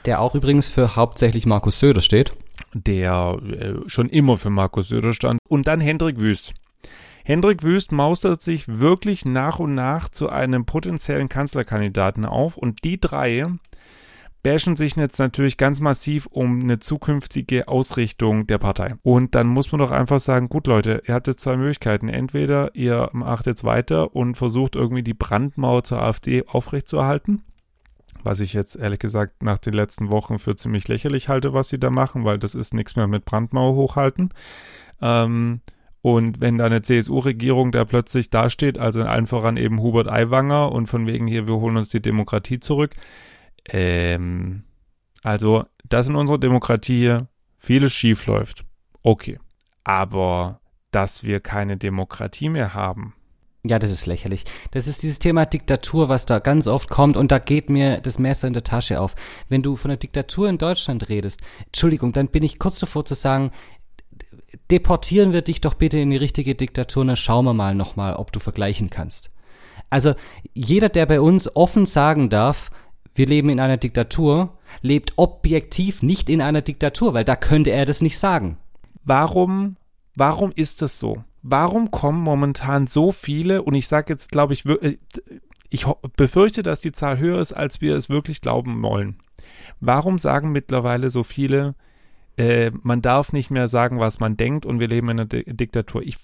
Der 0.07 0.21
auch 0.21 0.35
übrigens 0.35 0.69
für 0.69 0.97
hauptsächlich 0.97 1.47
Markus 1.47 1.79
Söder 1.79 2.01
steht. 2.01 2.33
Der 2.75 3.39
äh, 3.47 3.75
schon 3.87 4.09
immer 4.09 4.37
für 4.37 4.51
Markus 4.51 4.89
Söder 4.89 5.13
stand. 5.13 5.39
Und 5.49 5.67
dann 5.67 5.81
Hendrik 5.81 6.19
Wüst. 6.19 6.55
Hendrik 7.25 7.63
Wüst 7.63 7.93
maustert 7.93 8.43
sich 8.43 8.81
wirklich 8.81 9.25
nach 9.25 9.59
und 9.59 9.75
nach 9.75 10.09
zu 10.09 10.31
einem 10.31 10.65
potenziellen 10.65 11.29
Kanzlerkandidaten 11.29 12.25
auf 12.25 12.57
und 12.57 12.85
die 12.85 12.99
drei 12.99 13.47
bashen 14.49 14.76
sich 14.76 14.97
jetzt 14.97 15.19
natürlich 15.19 15.59
ganz 15.59 15.78
massiv 15.81 16.25
um 16.25 16.62
eine 16.62 16.78
zukünftige 16.78 17.69
Ausrichtung 17.69 18.47
der 18.47 18.57
Partei. 18.57 18.95
Und 19.02 19.35
dann 19.35 19.47
muss 19.47 19.73
man 19.73 19.78
doch 19.78 19.90
einfach 19.90 20.21
sagen, 20.21 20.49
gut 20.49 20.67
Leute, 20.67 21.02
ihr 21.07 21.12
habt 21.12 21.26
jetzt 21.26 21.40
zwei 21.40 21.59
Möglichkeiten. 21.59 22.09
Entweder 22.09 22.75
ihr 22.75 23.11
macht 23.12 23.45
jetzt 23.45 23.64
weiter 23.64 24.17
und 24.17 24.37
versucht 24.37 24.75
irgendwie 24.75 25.02
die 25.02 25.12
Brandmauer 25.12 25.85
zur 25.85 26.00
AfD 26.00 26.45
aufrechtzuerhalten 26.47 27.43
was 28.25 28.40
ich 28.40 28.52
jetzt 28.52 28.75
ehrlich 28.75 28.99
gesagt 28.99 29.45
nach 29.45 29.59
den 29.59 29.75
letzten 29.75 30.11
Wochen 30.11 30.40
für 30.40 30.57
ziemlich 30.57 30.88
lächerlich 30.88 31.28
halte, 31.28 31.52
was 31.52 31.69
sie 31.69 31.78
da 31.78 31.88
machen, 31.88 32.25
weil 32.25 32.37
das 32.37 32.57
ist 32.57 32.75
nichts 32.75 32.97
mehr 32.97 33.07
mit 33.07 33.25
Brandmauer 33.25 33.76
hochhalten. 33.76 34.35
Ähm, 35.00 35.61
und 36.02 36.40
wenn 36.40 36.59
da 36.59 36.67
eine 36.67 36.83
CSU-Regierung 36.83 37.71
da 37.71 37.85
plötzlich 37.85 38.28
dasteht, 38.28 38.76
also 38.76 39.00
in 39.00 39.07
allen 39.07 39.28
voran 39.28 39.57
eben 39.57 39.81
Hubert 39.81 40.09
Aiwanger 40.09 40.73
und 40.73 40.88
von 40.88 41.07
wegen 41.07 41.28
hier, 41.28 41.47
wir 41.47 41.55
holen 41.55 41.76
uns 41.76 41.90
die 41.90 42.02
Demokratie 42.02 42.59
zurück. 42.59 42.97
Ähm, 43.69 44.65
also, 45.23 45.65
dass 45.89 46.09
in 46.09 46.17
unserer 46.17 46.39
Demokratie 46.39 47.19
vieles 47.59 47.93
schief 47.93 48.27
läuft. 48.27 48.65
Okay. 49.03 49.39
Aber 49.85 50.61
dass 50.91 51.23
wir 51.23 51.41
keine 51.41 51.77
Demokratie 51.77 52.49
mehr 52.49 52.75
haben, 52.75 53.15
ja, 53.65 53.79
das 53.79 53.91
ist 53.91 54.07
lächerlich. 54.07 54.45
Das 54.71 54.87
ist 54.87 55.03
dieses 55.03 55.19
Thema 55.19 55.45
Diktatur, 55.45 56.09
was 56.09 56.27
da 56.27 56.39
ganz 56.39 56.69
oft 56.69 56.89
kommt 56.89 57.17
und 57.17 57.33
da 57.33 57.39
geht 57.39 57.71
mir 57.71 58.01
das 58.01 58.19
Messer 58.19 58.47
in 58.47 58.55
der 58.55 58.65
Tasche 58.65 59.01
auf. 59.01 59.15
Wenn 59.49 59.63
du 59.63 59.77
von 59.77 59.89
der 59.89 59.99
Diktatur 59.99 60.49
in 60.49 60.59
Deutschland 60.59 61.09
redest, 61.09 61.41
Entschuldigung, 61.67 62.13
dann 62.13 62.29
bin 62.29 62.45
ich 62.45 62.59
kurz 62.59 62.79
davor 62.79 63.05
zu 63.05 63.15
sagen, 63.15 63.51
deportieren 64.71 65.33
wir 65.33 65.43
dich 65.43 65.61
doch 65.61 65.75
bitte 65.75 65.99
in 65.99 66.11
die 66.11 66.17
richtige 66.17 66.55
Diktatur, 66.55 67.05
dann 67.05 67.17
schauen 67.17 67.45
wir 67.45 67.55
mal 67.55 67.75
nochmal, 67.75 68.15
ob 68.15 68.33
du 68.33 68.39
vergleichen 68.39 68.91
kannst. 68.91 69.31
Also 69.91 70.15
jeder, 70.55 70.89
der 70.89 71.07
bei 71.07 71.21
uns 71.21 71.55
offen 71.57 71.85
sagen 71.85 72.31
darf, 72.31 72.71
wir 73.19 73.27
leben 73.27 73.51
in 73.51 73.61
einer 73.61 73.77
Diktatur, 73.77 74.57
lebt 74.81 75.15
objektiv 75.17 76.03
nicht 76.03 76.31
in 76.31 76.41
einer 76.41 76.63
Diktatur, 76.63 77.15
weil 77.15 77.25
da 77.25 77.37
könnte 77.37 77.71
er 77.71 77.85
das 77.85 78.01
nicht 78.01 78.19
sagen. 78.19 78.59
Warum, 79.05 79.77
warum 80.15 80.53
ist 80.55 80.83
das 80.83 80.99
so? 80.99 81.25
warum 81.43 81.91
kommen 81.91 82.21
momentan 82.21 82.87
so 82.87 83.13
viele, 83.13 83.63
und 83.63 83.75
ich 83.75 83.89
sage 83.89 84.13
jetzt, 84.13 84.31
glaube 84.31 84.53
ich, 84.53 84.67
äh, 84.67 84.99
ich 85.71 85.85
befürchte, 86.17 86.63
dass 86.63 86.81
die 86.81 86.93
Zahl 86.93 87.19
höher 87.19 87.41
ist, 87.41 87.53
als 87.53 87.81
wir 87.81 87.95
es 87.95 88.09
wirklich 88.09 88.41
glauben 88.41 88.83
wollen. 88.83 89.19
Warum 89.81 90.19
sagen 90.19 90.51
mittlerweile 90.51 91.11
so 91.11 91.23
viele, 91.23 91.75
äh, 92.37 92.71
man 92.83 93.03
darf 93.03 93.33
nicht 93.33 93.51
mehr 93.51 93.69
sagen, 93.69 93.99
was 93.99 94.19
man 94.19 94.37
denkt 94.37 94.65
und 94.65 94.81
wir 94.81 94.89
leben 94.89 95.09
in 95.11 95.21
einer 95.21 95.27
D 95.27 95.45
Diktatur? 95.47 96.03
Ich, 96.03 96.17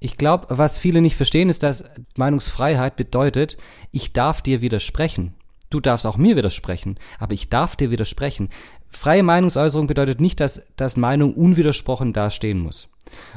ich 0.00 0.16
glaube, 0.16 0.46
was 0.50 0.78
viele 0.78 1.00
nicht 1.00 1.16
verstehen, 1.16 1.48
ist, 1.48 1.62
dass 1.62 1.84
Meinungsfreiheit 2.16 2.96
bedeutet, 2.96 3.56
ich 3.92 4.12
darf 4.12 4.42
dir 4.42 4.60
widersprechen. 4.60 5.34
Du 5.72 5.80
darfst 5.80 6.06
auch 6.06 6.18
mir 6.18 6.36
widersprechen, 6.36 6.98
aber 7.18 7.32
ich 7.32 7.48
darf 7.48 7.76
dir 7.76 7.90
widersprechen. 7.90 8.50
freie 8.90 9.22
Meinungsäußerung 9.22 9.86
bedeutet 9.86 10.20
nicht, 10.20 10.38
dass, 10.38 10.66
dass 10.76 10.98
Meinung 10.98 11.32
unwidersprochen 11.32 12.12
dastehen 12.12 12.58
muss. 12.58 12.90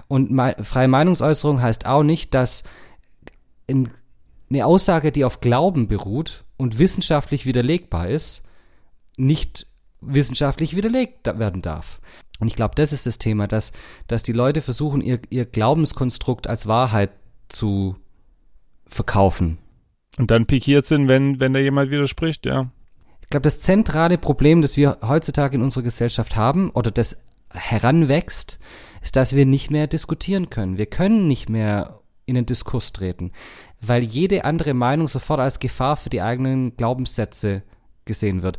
Und 0.10 0.32
me 0.32 0.54
freie 0.62 0.90
Meinungsäußerung 0.90 1.62
heißt 1.62 1.86
auch 1.86 2.04
nicht, 2.04 2.34
dass 2.34 2.64
in, 3.68 3.90
eine 4.50 4.66
Aussage, 4.66 5.14
die 5.14 5.24
auf 5.24 5.40
Glauben 5.40 5.88
beruht 5.88 6.44
und 6.58 6.78
wissenschaftlich 6.78 7.46
widerlegbar 7.46 8.10
ist, 8.10 8.44
nicht 9.16 9.66
wissenschaftlich 10.02 10.76
widerlegt 10.76 11.26
werden 11.26 11.62
darf. 11.62 12.02
Und 12.42 12.48
ich 12.48 12.58
glaube, 12.58 12.76
das 12.76 12.92
ist 12.92 13.06
das 13.06 13.18
Thema, 13.18 13.48
dass, 13.48 13.72
dass 14.08 14.24
die 14.24 14.34
Leute 14.34 14.62
versuchen, 14.62 15.00
ihr, 15.00 15.22
ihr 15.30 15.46
Glaubenskonstrukt 15.46 16.48
als 16.48 16.68
Wahrheit 16.68 17.12
zu 17.48 17.96
verkaufen. 18.88 19.58
Und 20.18 20.32
dann 20.32 20.46
pikiert 20.46 20.86
sind, 20.86 21.10
wenn, 21.10 21.40
wenn 21.40 21.54
da 21.54 21.60
jemand 21.60 21.92
widerspricht, 21.92 22.46
ja. 22.46 22.70
Ich 23.22 23.30
glaube, 23.30 23.44
das 23.44 23.60
zentrale 23.60 24.18
Problem, 24.18 24.62
das 24.62 24.78
wir 24.78 25.00
heutzutage 25.02 25.56
in 25.56 25.64
unserer 25.64 25.84
Gesellschaft 25.84 26.36
haben 26.36 26.70
oder 26.70 26.92
das 26.92 27.26
heranwächst, 27.50 28.60
ist, 29.02 29.16
dass 29.16 29.36
wir 29.36 29.46
nicht 29.46 29.72
mehr 29.72 29.88
diskutieren 29.88 30.50
können. 30.50 30.78
Wir 30.78 30.86
können 30.86 31.28
nicht 31.28 31.50
mehr 31.50 32.00
in 32.26 32.36
den 32.36 32.46
Diskurs 32.46 32.94
treten, 32.94 33.32
weil 33.82 34.04
jede 34.04 34.46
andere 34.46 34.74
Meinung 34.74 35.08
sofort 35.08 35.40
als 35.40 35.60
Gefahr 35.60 35.96
für 35.96 36.10
die 36.10 36.22
eigenen 36.22 36.76
Glaubenssätze 36.76 37.64
gesehen 38.06 38.42
wird. 38.42 38.58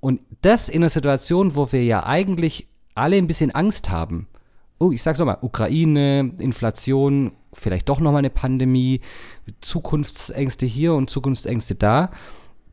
Und 0.00 0.20
das 0.42 0.68
in 0.68 0.82
einer 0.82 0.90
Situation, 0.90 1.56
wo 1.56 1.72
wir 1.72 1.84
ja 1.84 2.06
eigentlich 2.06 2.68
alle 2.94 3.16
ein 3.16 3.26
bisschen 3.26 3.50
Angst 3.50 3.90
haben. 3.90 4.28
Oh, 4.78 4.92
ich 4.92 5.02
sag's 5.02 5.18
nochmal, 5.18 5.38
Ukraine, 5.40 6.32
Inflation, 6.38 7.32
vielleicht 7.52 7.88
doch 7.88 8.00
nochmal 8.00 8.20
eine 8.20 8.30
Pandemie, 8.30 9.00
Zukunftsängste 9.60 10.66
hier 10.66 10.94
und 10.94 11.10
Zukunftsängste 11.10 11.74
da. 11.74 12.10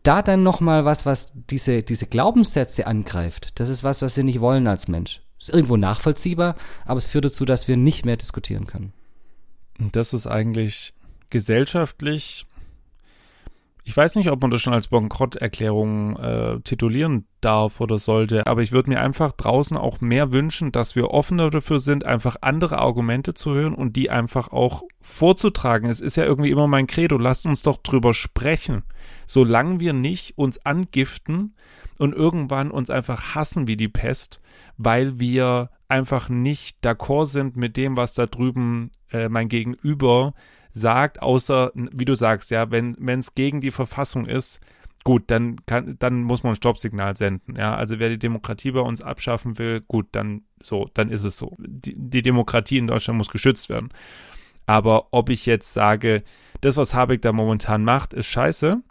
Da 0.03 0.21
dann 0.21 0.43
nochmal 0.43 0.85
was, 0.85 1.05
was 1.05 1.33
diese, 1.49 1.81
diese 1.81 2.05
Glaubenssätze 2.05 2.85
angreift, 2.85 3.59
das 3.59 3.69
ist 3.69 3.83
was, 3.83 4.01
was 4.01 4.15
wir 4.17 4.23
nicht 4.23 4.39
wollen 4.39 4.67
als 4.67 4.87
Mensch. 4.87 5.21
Ist 5.39 5.49
irgendwo 5.49 5.77
nachvollziehbar, 5.77 6.55
aber 6.85 6.97
es 6.97 7.07
führt 7.07 7.25
dazu, 7.25 7.45
dass 7.45 7.67
wir 7.67 7.75
nicht 7.75 8.05
mehr 8.05 8.17
diskutieren 8.17 8.67
können. 8.67 8.93
Und 9.79 9.95
das 9.95 10.13
ist 10.13 10.27
eigentlich 10.27 10.93
gesellschaftlich 11.29 12.45
ich 13.87 13.95
weiß 13.95 14.15
nicht, 14.15 14.31
ob 14.31 14.41
man 14.41 14.49
das 14.49 14.63
schon 14.63 14.73
als 14.73 14.87
Bankrotterklärung 14.87 16.17
äh, 16.17 16.59
titulieren 16.61 17.27
darf 17.39 17.79
oder 17.79 17.99
sollte, 17.99 18.47
aber 18.47 18.63
ich 18.63 18.71
würde 18.71 18.89
mir 18.89 18.99
einfach 18.99 19.31
draußen 19.31 19.77
auch 19.77 20.01
mehr 20.01 20.33
wünschen, 20.33 20.71
dass 20.71 20.95
wir 20.95 21.11
offener 21.11 21.51
dafür 21.51 21.79
sind, 21.79 22.03
einfach 22.03 22.37
andere 22.41 22.79
Argumente 22.79 23.35
zu 23.35 23.53
hören 23.53 23.75
und 23.75 23.95
die 23.95 24.09
einfach 24.09 24.51
auch 24.51 24.81
vorzutragen. 25.01 25.87
Es 25.87 26.01
ist 26.01 26.17
ja 26.17 26.25
irgendwie 26.25 26.49
immer 26.49 26.65
mein 26.65 26.87
Credo, 26.87 27.19
lasst 27.19 27.45
uns 27.45 27.61
doch 27.61 27.77
drüber 27.77 28.15
sprechen. 28.15 28.83
Solange 29.27 29.79
wir 29.79 29.93
nicht 29.93 30.35
uns 30.35 30.65
angiften 30.65 31.53
und 31.99 32.15
irgendwann 32.15 32.71
uns 32.71 32.89
einfach 32.89 33.35
hassen 33.35 33.67
wie 33.67 33.77
die 33.77 33.87
Pest, 33.87 34.41
weil 34.77 35.19
wir 35.19 35.69
einfach 35.87 36.27
nicht 36.27 36.83
d'accord 36.83 37.27
sind 37.27 37.55
mit 37.55 37.77
dem, 37.77 37.97
was 37.97 38.15
da 38.15 38.25
drüben 38.25 38.89
äh, 39.11 39.29
mein 39.29 39.47
Gegenüber 39.47 40.33
sagt, 40.75 41.21
außer, 41.21 41.71
wie 41.73 42.05
du 42.05 42.15
sagst, 42.15 42.51
ja, 42.51 42.69
wenn 42.69 42.95
es 43.19 43.33
gegen 43.33 43.61
die 43.61 43.71
Verfassung 43.71 44.25
ist, 44.25 44.59
gut, 45.05 45.23
dann 45.27 45.65
kann, 45.65 45.95
dann 45.99 46.21
muss 46.23 46.43
man 46.43 46.51
ein 46.51 46.57
Stoppsignal 46.57 47.15
senden. 47.15 47.55
Ja, 47.55 47.75
also 47.75 47.97
wer 47.99 48.09
die 48.09 48.19
Demokratie 48.19 48.71
bei 48.71 48.81
uns 48.81 49.01
abschaffen 49.01 49.57
will, 49.57 49.81
gut, 49.81 50.07
dann 50.11 50.41
so, 50.61 50.89
dann 50.93 51.09
ist 51.11 51.23
es 51.23 51.37
so. 51.37 51.55
Die, 51.59 51.95
die 51.95 52.21
Demokratie 52.21 52.77
in 52.77 52.87
Deutschland 52.87 53.17
muss 53.17 53.29
geschützt 53.29 53.69
werden. 53.69 53.89
Aber 54.65 55.07
ob 55.11 55.29
ich 55.29 55.45
jetzt 55.45 55.71
sage, 55.71 56.23
das, 56.59 56.75
was 56.75 56.93
Habeck 56.93 57.21
da 57.21 57.31
momentan 57.31 57.83
macht, 57.85 58.13
ist 58.13 58.27
scheiße, 58.27 58.81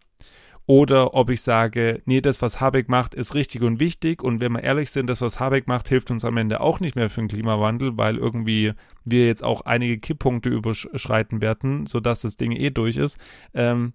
oder 0.66 1.12
ob 1.12 1.28
ich 1.28 1.42
sage, 1.42 2.00
nee, 2.06 2.22
das, 2.22 2.40
was 2.40 2.60
Habeck 2.60 2.88
macht, 2.88 3.14
ist 3.14 3.34
richtig 3.34 3.62
und 3.62 3.80
wichtig. 3.80 4.22
Und 4.22 4.40
wenn 4.40 4.52
wir 4.52 4.62
ehrlich 4.62 4.90
sind, 4.90 5.08
das, 5.08 5.20
was 5.20 5.38
Habeck 5.38 5.68
macht, 5.68 5.88
hilft 5.88 6.10
uns 6.10 6.24
am 6.24 6.38
Ende 6.38 6.60
auch 6.60 6.80
nicht 6.80 6.96
mehr 6.96 7.10
für 7.10 7.20
den 7.20 7.28
Klimawandel, 7.28 7.98
weil 7.98 8.16
irgendwie 8.16 8.72
wir 9.04 9.26
jetzt 9.26 9.44
auch 9.44 9.60
einige 9.62 9.98
Kipppunkte 9.98 10.48
überschreiten 10.48 11.42
werden, 11.42 11.84
sodass 11.84 12.22
das 12.22 12.38
Ding 12.38 12.52
eh 12.52 12.70
durch 12.70 12.96
ist, 12.96 13.18
ähm, 13.52 13.92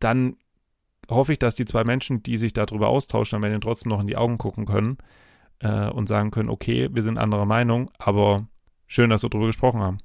dann 0.00 0.34
hoffe 1.08 1.32
ich, 1.32 1.38
dass 1.38 1.54
die 1.54 1.64
zwei 1.64 1.84
Menschen, 1.84 2.24
die 2.24 2.36
sich 2.36 2.52
darüber 2.52 2.88
austauschen, 2.88 3.36
am 3.36 3.44
Ende 3.44 3.60
trotzdem 3.60 3.90
noch 3.90 4.00
in 4.00 4.08
die 4.08 4.16
Augen 4.16 4.36
gucken 4.36 4.66
können 4.66 4.98
äh, 5.60 5.88
und 5.88 6.08
sagen 6.08 6.32
können, 6.32 6.50
okay, 6.50 6.88
wir 6.92 7.04
sind 7.04 7.18
anderer 7.18 7.46
Meinung, 7.46 7.90
aber 7.98 8.48
schön, 8.88 9.10
dass 9.10 9.22
wir 9.22 9.30
darüber 9.30 9.46
gesprochen 9.46 9.80
haben. 9.80 9.98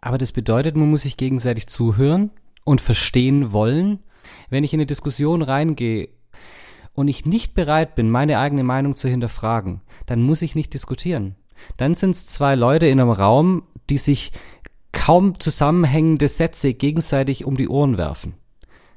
Aber 0.00 0.16
das 0.16 0.32
bedeutet, 0.32 0.74
man 0.74 0.90
muss 0.90 1.02
sich 1.02 1.18
gegenseitig 1.18 1.66
zuhören 1.66 2.30
und 2.64 2.80
verstehen 2.80 3.52
wollen 3.52 4.00
wenn 4.50 4.64
ich 4.64 4.72
in 4.72 4.80
eine 4.80 4.86
Diskussion 4.86 5.42
reingehe 5.42 6.08
und 6.94 7.08
ich 7.08 7.26
nicht 7.26 7.54
bereit 7.54 7.94
bin, 7.94 8.10
meine 8.10 8.38
eigene 8.38 8.64
Meinung 8.64 8.96
zu 8.96 9.08
hinterfragen, 9.08 9.80
dann 10.06 10.22
muss 10.22 10.42
ich 10.42 10.54
nicht 10.54 10.74
diskutieren. 10.74 11.36
Dann 11.76 11.94
sind 11.94 12.10
es 12.10 12.26
zwei 12.26 12.54
Leute 12.54 12.86
in 12.86 13.00
einem 13.00 13.10
Raum, 13.10 13.64
die 13.90 13.98
sich 13.98 14.32
kaum 14.92 15.38
zusammenhängende 15.38 16.28
Sätze 16.28 16.74
gegenseitig 16.74 17.44
um 17.44 17.56
die 17.56 17.68
Ohren 17.68 17.98
werfen. 17.98 18.34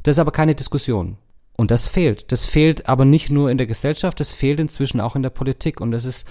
Das 0.04 0.16
ist 0.16 0.20
aber 0.20 0.32
keine 0.32 0.56
Diskussion. 0.56 1.18
Und 1.58 1.70
das 1.70 1.88
fehlt. 1.88 2.32
Das 2.32 2.46
fehlt 2.46 2.90
aber 2.90 3.06
nicht 3.06 3.30
nur 3.30 3.52
in 3.52 3.58
der 3.58 3.68
Gesellschaft, 3.68 4.20
das 4.20 4.32
fehlt 4.32 4.60
inzwischen 4.60 5.00
auch 5.00 5.16
in 5.16 5.24
der 5.24 5.30
Politik. 5.30 5.80
Und 5.80 5.92
das 5.92 6.06
ist, 6.06 6.28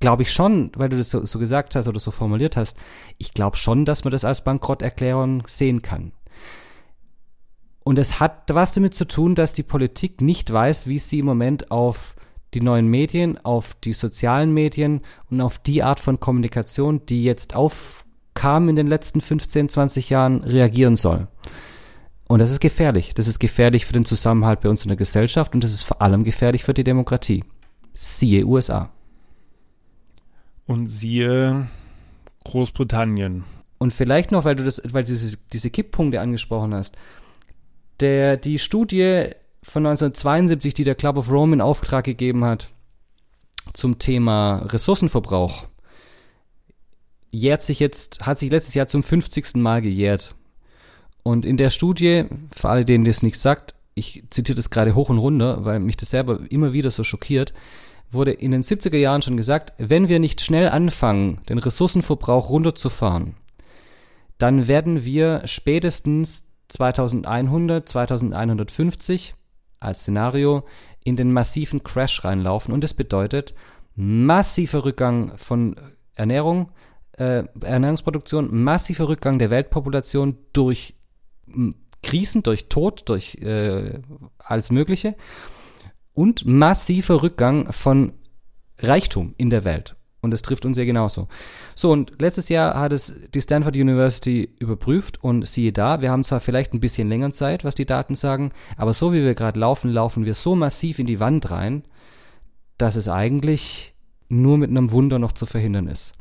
glaube 0.00 0.22
ich 0.22 0.32
schon, 0.32 0.72
weil 0.74 0.88
du 0.88 0.96
das 0.96 1.10
so, 1.10 1.24
so 1.24 1.38
gesagt 1.38 1.76
hast 1.76 1.86
oder 1.86 2.00
so 2.00 2.10
formuliert 2.10 2.56
hast, 2.56 2.76
ich 3.18 3.32
glaube 3.34 3.56
schon, 3.56 3.84
dass 3.84 4.04
man 4.04 4.10
das 4.10 4.24
als 4.24 4.42
Bankrotterklärung 4.42 5.44
sehen 5.46 5.80
kann. 5.82 6.12
Und 7.84 7.98
es 7.98 8.18
hat 8.18 8.42
was 8.52 8.72
damit 8.72 8.94
zu 8.94 9.06
tun, 9.06 9.34
dass 9.34 9.52
die 9.52 9.62
Politik 9.62 10.22
nicht 10.22 10.50
weiß, 10.50 10.86
wie 10.86 10.98
sie 10.98 11.18
im 11.18 11.26
Moment 11.26 11.70
auf 11.70 12.16
die 12.54 12.60
neuen 12.60 12.88
Medien, 12.88 13.38
auf 13.44 13.74
die 13.74 13.92
sozialen 13.92 14.52
Medien 14.52 15.02
und 15.30 15.40
auf 15.42 15.58
die 15.58 15.82
Art 15.82 16.00
von 16.00 16.18
Kommunikation, 16.18 17.04
die 17.06 17.24
jetzt 17.24 17.54
aufkam 17.54 18.70
in 18.70 18.76
den 18.76 18.86
letzten 18.86 19.20
15, 19.20 19.68
20 19.68 20.08
Jahren, 20.08 20.42
reagieren 20.44 20.96
soll. 20.96 21.28
Und 22.26 22.38
das 22.38 22.50
ist 22.50 22.60
gefährlich. 22.60 23.12
Das 23.14 23.28
ist 23.28 23.38
gefährlich 23.38 23.84
für 23.84 23.92
den 23.92 24.06
Zusammenhalt 24.06 24.62
bei 24.62 24.70
uns 24.70 24.84
in 24.84 24.88
der 24.88 24.96
Gesellschaft 24.96 25.54
und 25.54 25.62
das 25.62 25.72
ist 25.72 25.82
vor 25.82 26.00
allem 26.00 26.24
gefährlich 26.24 26.64
für 26.64 26.74
die 26.74 26.84
Demokratie. 26.84 27.44
Siehe 27.92 28.46
USA. 28.46 28.90
Und 30.66 30.86
siehe 30.86 31.68
Großbritannien. 32.44 33.44
Und 33.76 33.92
vielleicht 33.92 34.30
noch, 34.30 34.46
weil 34.46 34.56
du 34.56 34.64
das, 34.64 34.80
weil 34.84 35.02
du 35.02 35.10
diese, 35.10 35.36
diese 35.52 35.68
Kipppunkte 35.68 36.20
angesprochen 36.20 36.72
hast 36.72 36.96
der, 38.00 38.36
die 38.36 38.58
Studie 38.58 39.30
von 39.62 39.86
1972, 39.86 40.74
die 40.74 40.84
der 40.84 40.94
Club 40.94 41.16
of 41.16 41.30
Rome 41.30 41.54
in 41.54 41.60
Auftrag 41.60 42.04
gegeben 42.04 42.44
hat, 42.44 42.72
zum 43.72 43.98
Thema 43.98 44.58
Ressourcenverbrauch, 44.66 45.64
jährt 47.30 47.62
sich 47.62 47.80
jetzt, 47.80 48.26
hat 48.26 48.38
sich 48.38 48.50
letztes 48.50 48.74
Jahr 48.74 48.86
zum 48.86 49.02
50. 49.02 49.56
Mal 49.56 49.82
gejährt. 49.82 50.34
Und 51.22 51.44
in 51.44 51.56
der 51.56 51.70
Studie, 51.70 52.26
für 52.54 52.68
alle, 52.68 52.84
denen 52.84 53.04
das 53.04 53.22
nicht 53.22 53.38
sagt, 53.38 53.74
ich 53.94 54.24
zitiere 54.30 54.56
das 54.56 54.70
gerade 54.70 54.94
hoch 54.94 55.08
und 55.08 55.18
runter, 55.18 55.64
weil 55.64 55.80
mich 55.80 55.96
das 55.96 56.10
selber 56.10 56.40
immer 56.50 56.72
wieder 56.72 56.90
so 56.90 57.04
schockiert, 57.04 57.54
wurde 58.10 58.32
in 58.32 58.50
den 58.50 58.62
70er 58.62 58.96
Jahren 58.96 59.22
schon 59.22 59.36
gesagt, 59.36 59.72
wenn 59.78 60.08
wir 60.08 60.18
nicht 60.18 60.40
schnell 60.40 60.68
anfangen, 60.68 61.40
den 61.48 61.58
Ressourcenverbrauch 61.58 62.50
runterzufahren, 62.50 63.34
dann 64.38 64.68
werden 64.68 65.04
wir 65.04 65.42
spätestens 65.46 66.48
2100, 66.68 67.88
2150 67.88 69.34
als 69.80 70.00
Szenario 70.00 70.64
in 71.04 71.16
den 71.16 71.32
massiven 71.32 71.82
Crash 71.82 72.24
reinlaufen. 72.24 72.72
Und 72.72 72.82
das 72.82 72.94
bedeutet 72.94 73.54
massiver 73.94 74.84
Rückgang 74.84 75.36
von 75.36 75.76
Ernährung, 76.14 76.72
äh, 77.12 77.44
Ernährungsproduktion, 77.60 78.62
massiver 78.62 79.08
Rückgang 79.08 79.38
der 79.38 79.50
Weltpopulation 79.50 80.38
durch 80.52 80.94
Krisen, 82.02 82.42
durch 82.42 82.68
Tod, 82.68 83.02
durch 83.08 83.36
äh, 83.36 84.00
alles 84.38 84.70
Mögliche 84.70 85.14
und 86.12 86.46
massiver 86.46 87.22
Rückgang 87.22 87.72
von 87.72 88.14
Reichtum 88.78 89.34
in 89.36 89.50
der 89.50 89.64
Welt. 89.64 89.96
Und 90.24 90.30
das 90.30 90.40
trifft 90.40 90.64
uns 90.64 90.78
ja 90.78 90.84
genauso. 90.84 91.28
So, 91.74 91.92
und 91.92 92.14
letztes 92.18 92.48
Jahr 92.48 92.80
hat 92.80 92.94
es 92.94 93.12
die 93.34 93.42
Stanford 93.42 93.76
University 93.76 94.48
überprüft 94.58 95.22
und 95.22 95.46
siehe 95.46 95.70
da, 95.70 96.00
wir 96.00 96.10
haben 96.10 96.24
zwar 96.24 96.40
vielleicht 96.40 96.72
ein 96.72 96.80
bisschen 96.80 97.10
länger 97.10 97.30
Zeit, 97.32 97.62
was 97.62 97.74
die 97.74 97.84
Daten 97.84 98.14
sagen, 98.14 98.50
aber 98.78 98.94
so 98.94 99.12
wie 99.12 99.22
wir 99.22 99.34
gerade 99.34 99.60
laufen, 99.60 99.90
laufen 99.90 100.24
wir 100.24 100.34
so 100.34 100.56
massiv 100.56 100.98
in 100.98 101.06
die 101.06 101.20
Wand 101.20 101.50
rein, 101.50 101.84
dass 102.78 102.96
es 102.96 103.06
eigentlich 103.06 103.92
nur 104.30 104.56
mit 104.56 104.70
einem 104.70 104.90
Wunder 104.92 105.18
noch 105.18 105.32
zu 105.32 105.44
verhindern 105.44 105.88
ist. 105.88 106.14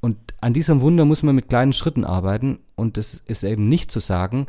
Und 0.00 0.16
an 0.40 0.54
diesem 0.54 0.80
Wunder 0.80 1.04
muss 1.04 1.22
man 1.22 1.34
mit 1.34 1.50
kleinen 1.50 1.74
Schritten 1.74 2.04
arbeiten 2.04 2.60
und 2.76 2.96
es 2.96 3.22
ist 3.26 3.44
eben 3.44 3.68
nicht 3.68 3.90
zu 3.90 4.00
sagen, 4.00 4.46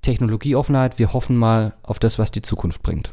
Technologieoffenheit, 0.00 0.98
wir 0.98 1.12
hoffen 1.12 1.36
mal 1.36 1.74
auf 1.82 1.98
das, 1.98 2.18
was 2.18 2.30
die 2.30 2.42
Zukunft 2.42 2.82
bringt. 2.82 3.12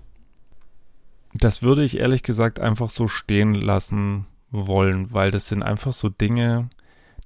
Das 1.34 1.62
würde 1.62 1.84
ich 1.84 1.98
ehrlich 1.98 2.24
gesagt 2.24 2.62
einfach 2.62 2.90
so 2.90 3.10
stehen 3.10 3.54
lassen 3.54 4.28
wollen, 4.52 5.12
weil 5.14 5.32
das 5.32 5.48
sind 5.48 5.64
einfach 5.64 5.94
so 5.94 6.10
Dinge, 6.10 6.70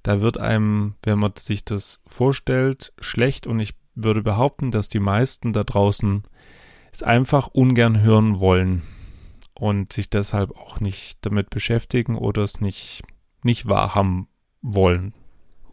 da 0.02 0.20
wird 0.20 0.38
einem, 0.38 0.94
wenn 1.02 1.18
man 1.18 1.32
sich 1.36 1.64
das 1.64 2.02
vorstellt, 2.06 2.92
schlecht 3.00 3.46
und 3.46 3.60
ich 3.60 3.74
würde 3.94 4.22
behaupten, 4.22 4.70
dass 4.70 4.88
die 4.88 5.00
meisten 5.00 5.52
da 5.52 5.64
draußen 5.64 6.22
es 6.92 7.02
einfach 7.02 7.48
ungern 7.48 8.00
hören 8.00 8.40
wollen. 8.40 8.82
und 9.58 9.92
sich 9.92 10.10
deshalb 10.10 10.50
auch 10.56 10.80
nicht 10.80 11.18
damit 11.22 11.50
beschäftigen 11.50 12.16
oder 12.16 12.42
es 12.42 12.60
nicht, 12.60 13.02
nicht 13.42 13.66
wahrhaben 13.66 14.28
wollen. 14.60 15.14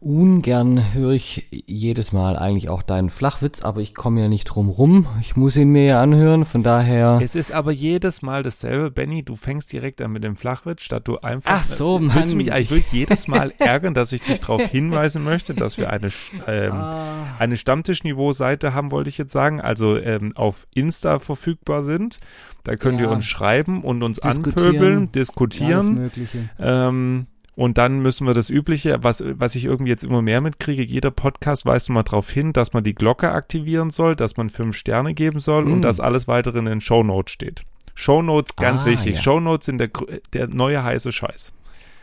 Ungern 0.03 0.93
höre 0.93 1.13
ich 1.13 1.47
jedes 1.65 2.11
Mal 2.11 2.37
eigentlich 2.37 2.67
auch 2.69 2.81
deinen 2.81 3.09
Flachwitz, 3.09 3.61
aber 3.61 3.79
ich 3.79 3.95
komme 3.95 4.19
ja 4.21 4.27
nicht 4.27 4.43
drum 4.45 4.67
rum. 4.67 5.07
Ich 5.21 5.37
muss 5.37 5.55
ihn 5.55 5.69
mir 5.69 5.85
ja 5.85 6.01
anhören, 6.01 6.43
von 6.43 6.61
daher. 6.61 7.19
Es 7.23 7.35
ist 7.35 7.53
aber 7.53 7.71
jedes 7.71 8.21
Mal 8.21 8.43
dasselbe. 8.43 8.91
Benny, 8.91 9.23
du 9.23 9.35
fängst 9.37 9.71
direkt 9.71 10.01
an 10.01 10.11
mit 10.11 10.23
dem 10.25 10.35
Flachwitz, 10.35 10.81
statt 10.83 11.07
du 11.07 11.19
einfach. 11.19 11.51
Ach 11.55 11.63
so, 11.63 11.99
Mann. 11.99 12.15
Willst 12.17 12.33
du 12.33 12.37
mich 12.37 12.51
eigentlich 12.51 12.71
wirklich 12.71 12.91
jedes 12.91 13.29
Mal 13.29 13.53
ärgern, 13.59 13.93
dass 13.93 14.11
ich 14.11 14.19
dich 14.21 14.41
darauf 14.41 14.61
hinweisen 14.61 15.23
möchte, 15.23 15.53
dass 15.53 15.77
wir 15.77 15.89
eine, 15.89 16.09
ähm, 16.47 16.73
Ah. 16.73 17.25
eine 17.39 17.55
Stammtischniveau-Seite 17.55 18.73
haben, 18.73 18.91
wollte 18.91 19.09
ich 19.09 19.17
jetzt 19.17 19.31
sagen, 19.31 19.61
also 19.61 19.95
ähm, 19.97 20.33
auf 20.35 20.67
Insta 20.75 21.19
verfügbar 21.19 21.83
sind. 21.83 22.19
Da 22.65 22.75
könnt 22.75 22.99
ihr 22.99 23.07
Ja. 23.07 23.13
uns 23.13 23.25
schreiben 23.25 23.83
und 23.83 24.03
uns 24.03 24.19
Diskutieren. 24.19 24.65
anpöbeln, 24.67 24.97
Alles 24.97 25.11
diskutieren. 25.11 25.93
Mögliche. 25.95 26.49
Ähm, 26.59 27.27
und 27.55 27.77
dann 27.77 27.99
müssen 28.01 28.25
wir 28.27 28.33
das 28.33 28.49
Übliche, 28.49 29.03
was, 29.03 29.23
was 29.25 29.55
ich 29.55 29.65
irgendwie 29.65 29.91
jetzt 29.91 30.03
immer 30.03 30.21
mehr 30.21 30.41
mitkriege, 30.41 30.83
jeder 30.83 31.11
Podcast 31.11 31.65
weist 31.65 31.89
mal 31.89 32.03
darauf 32.03 32.29
hin, 32.29 32.51
dass 32.53 32.73
man 32.73 32.83
die 32.83 32.95
Glocke 32.95 33.31
aktivieren 33.31 33.91
soll, 33.91 34.15
dass 34.15 34.37
man 34.37 34.49
fünf 34.49 34.75
Sterne 34.75 35.13
geben 35.13 35.39
soll 35.39 35.65
und 35.65 35.79
Mm. 35.79 35.81
dass 35.83 35.99
alles 35.99 36.27
weitere 36.27 36.59
in 36.59 36.65
den 36.65 36.81
Shownotes 36.81 37.31
steht. 37.31 37.63
Shownotes, 37.95 38.55
ganz 38.55 38.83
Ah, 38.83 38.87
wichtig. 38.87 39.17
ja. 39.17 39.21
Shownotes 39.21 39.65
sind 39.67 39.77
der, 39.79 39.89
der 40.33 40.47
neue 40.47 40.83
heiße 40.83 41.11
Scheiß. 41.11 41.53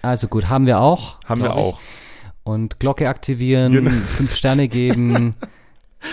Also 0.03 0.29
gut, 0.29 0.49
haben 0.49 0.67
wir 0.67 0.81
auch. 0.81 1.19
Haben 1.27 1.41
wir 1.43 1.51
ich. 1.51 1.57
auch. 1.57 1.81
Und 2.45 2.79
Glocke 2.81 3.09
aktivieren, 3.09 3.73
Genau. 3.73 3.91
fünf 3.91 4.35
Sterne 4.35 4.69
geben 4.69 5.15
und 5.17 5.35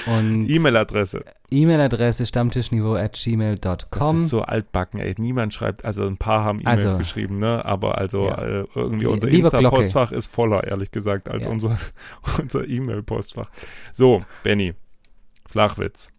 E-Mail-Adresse. 0.08 1.24
E-Mail-Adresse 1.50 2.26
stammtischniveau 2.26 2.96
at 2.96 3.14
Das 3.16 3.24
gmail.com. 3.24 4.18
ist 4.18 4.30
so 4.30 4.42
altbacken, 4.42 5.00
ey. 5.00 5.16
Niemand 5.18 5.54
schreibt, 5.54 5.86
also 5.86 6.06
ein 6.06 6.18
paar 6.18 6.44
haben 6.44 6.60
E-Mails 6.62 6.86
Also, 6.86 6.98
geschrieben, 6.98 7.40
ne? 7.40 7.64
Aber 7.66 7.98
also 7.98 8.28
ja. 8.28 8.42
äh, 8.42 8.66
irgendwie 8.76 9.06
unser. 9.06 9.28
Insta-Postfach 9.30 10.12
ist 10.12 10.28
voller, 10.28 10.66
ehrlich 10.66 10.92
gesagt, 10.92 11.30
als 11.30 11.46
Ja. 11.46 11.52
unser, 11.52 11.78
unser 12.42 12.68
E-Mail-Postfach. 12.68 13.50
So, 13.94 14.26
Benny. 14.44 14.74
Flachwitz. 15.50 16.12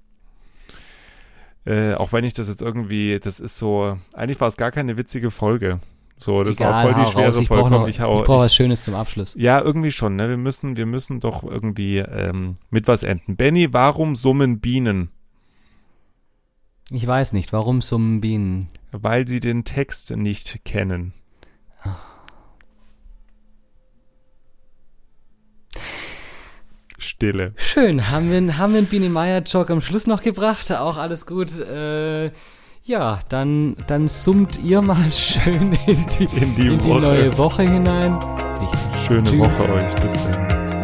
Äh, 1.66 1.94
auch 1.94 2.12
wenn 2.12 2.24
ich 2.24 2.32
das 2.32 2.48
jetzt 2.48 2.62
irgendwie, 2.62 3.18
das 3.20 3.40
ist 3.40 3.58
so, 3.58 3.98
eigentlich 4.14 4.40
war 4.40 4.48
es 4.48 4.56
gar 4.56 4.70
keine 4.70 4.96
witzige 4.96 5.30
Folge. 5.30 5.80
So, 6.20 6.42
das 6.42 6.58
war 6.58 6.82
voll 6.82 6.94
die 7.04 7.10
schwere. 7.10 7.40
Ich 7.40 7.48
brauche 7.48 7.62
Komm, 7.62 7.70
noch- 7.72 7.88
ich 7.88 7.98
ich 7.98 8.04
brauche 8.04 8.28
was 8.28 8.54
Schönes 8.54 8.82
zum 8.82 8.94
Abschluss. 8.94 9.34
ja, 9.38 9.60
irgendwie 9.60 9.92
schon, 9.92 10.16
ne? 10.16 10.28
Wir 10.28 10.36
müssen, 10.36 10.76
wir 10.76 10.86
müssen 10.86 11.20
doch 11.20 11.44
irgendwie 11.44 11.98
ähm, 11.98 12.56
mit 12.70 12.88
was 12.88 13.02
enden. 13.04 13.36
Benny, 13.36 13.72
warum 13.72 14.16
summen 14.16 14.58
Bienen? 14.60 15.10
Ich 16.90 17.06
weiß 17.06 17.34
nicht, 17.34 17.52
warum 17.52 17.82
summen 17.82 18.20
Bienen? 18.20 18.68
Weil 18.92 19.28
sie 19.28 19.40
den 19.40 19.64
Text 19.64 20.16
nicht 20.16 20.64
kennen. 20.64 21.12
Stille. 26.98 27.52
Schön, 27.56 28.10
haben 28.10 28.30
wir, 28.30 28.58
haben 28.58 28.72
wir 28.72 28.78
einen 28.78 28.88
Biene 28.88 29.08
Meier-Joke 29.08 29.72
am 29.72 29.80
Schluss 29.80 30.06
noch 30.08 30.22
gebracht? 30.22 30.72
Auch 30.72 30.96
alles 30.96 31.26
gut. 31.26 31.56
Äh, 31.60 32.30
ja, 32.88 33.20
dann, 33.28 33.76
dann 33.86 34.08
summt 34.08 34.58
ihr 34.64 34.80
mal 34.82 35.12
schön 35.12 35.72
in 35.86 36.06
die, 36.18 36.24
In 36.24 36.54
die 36.54 36.66
in 36.68 36.78
die 36.78 36.84
Woche. 36.84 37.00
neue 37.00 37.38
Woche 37.38 37.62
hinein. 37.62 38.14
Richtig. 38.60 39.00
Schöne 39.06 39.30
Tschüss. 39.30 39.38
Woche 39.60 39.72
euch. 39.74 39.94
Bis 39.96 40.12
dann. 40.30 40.77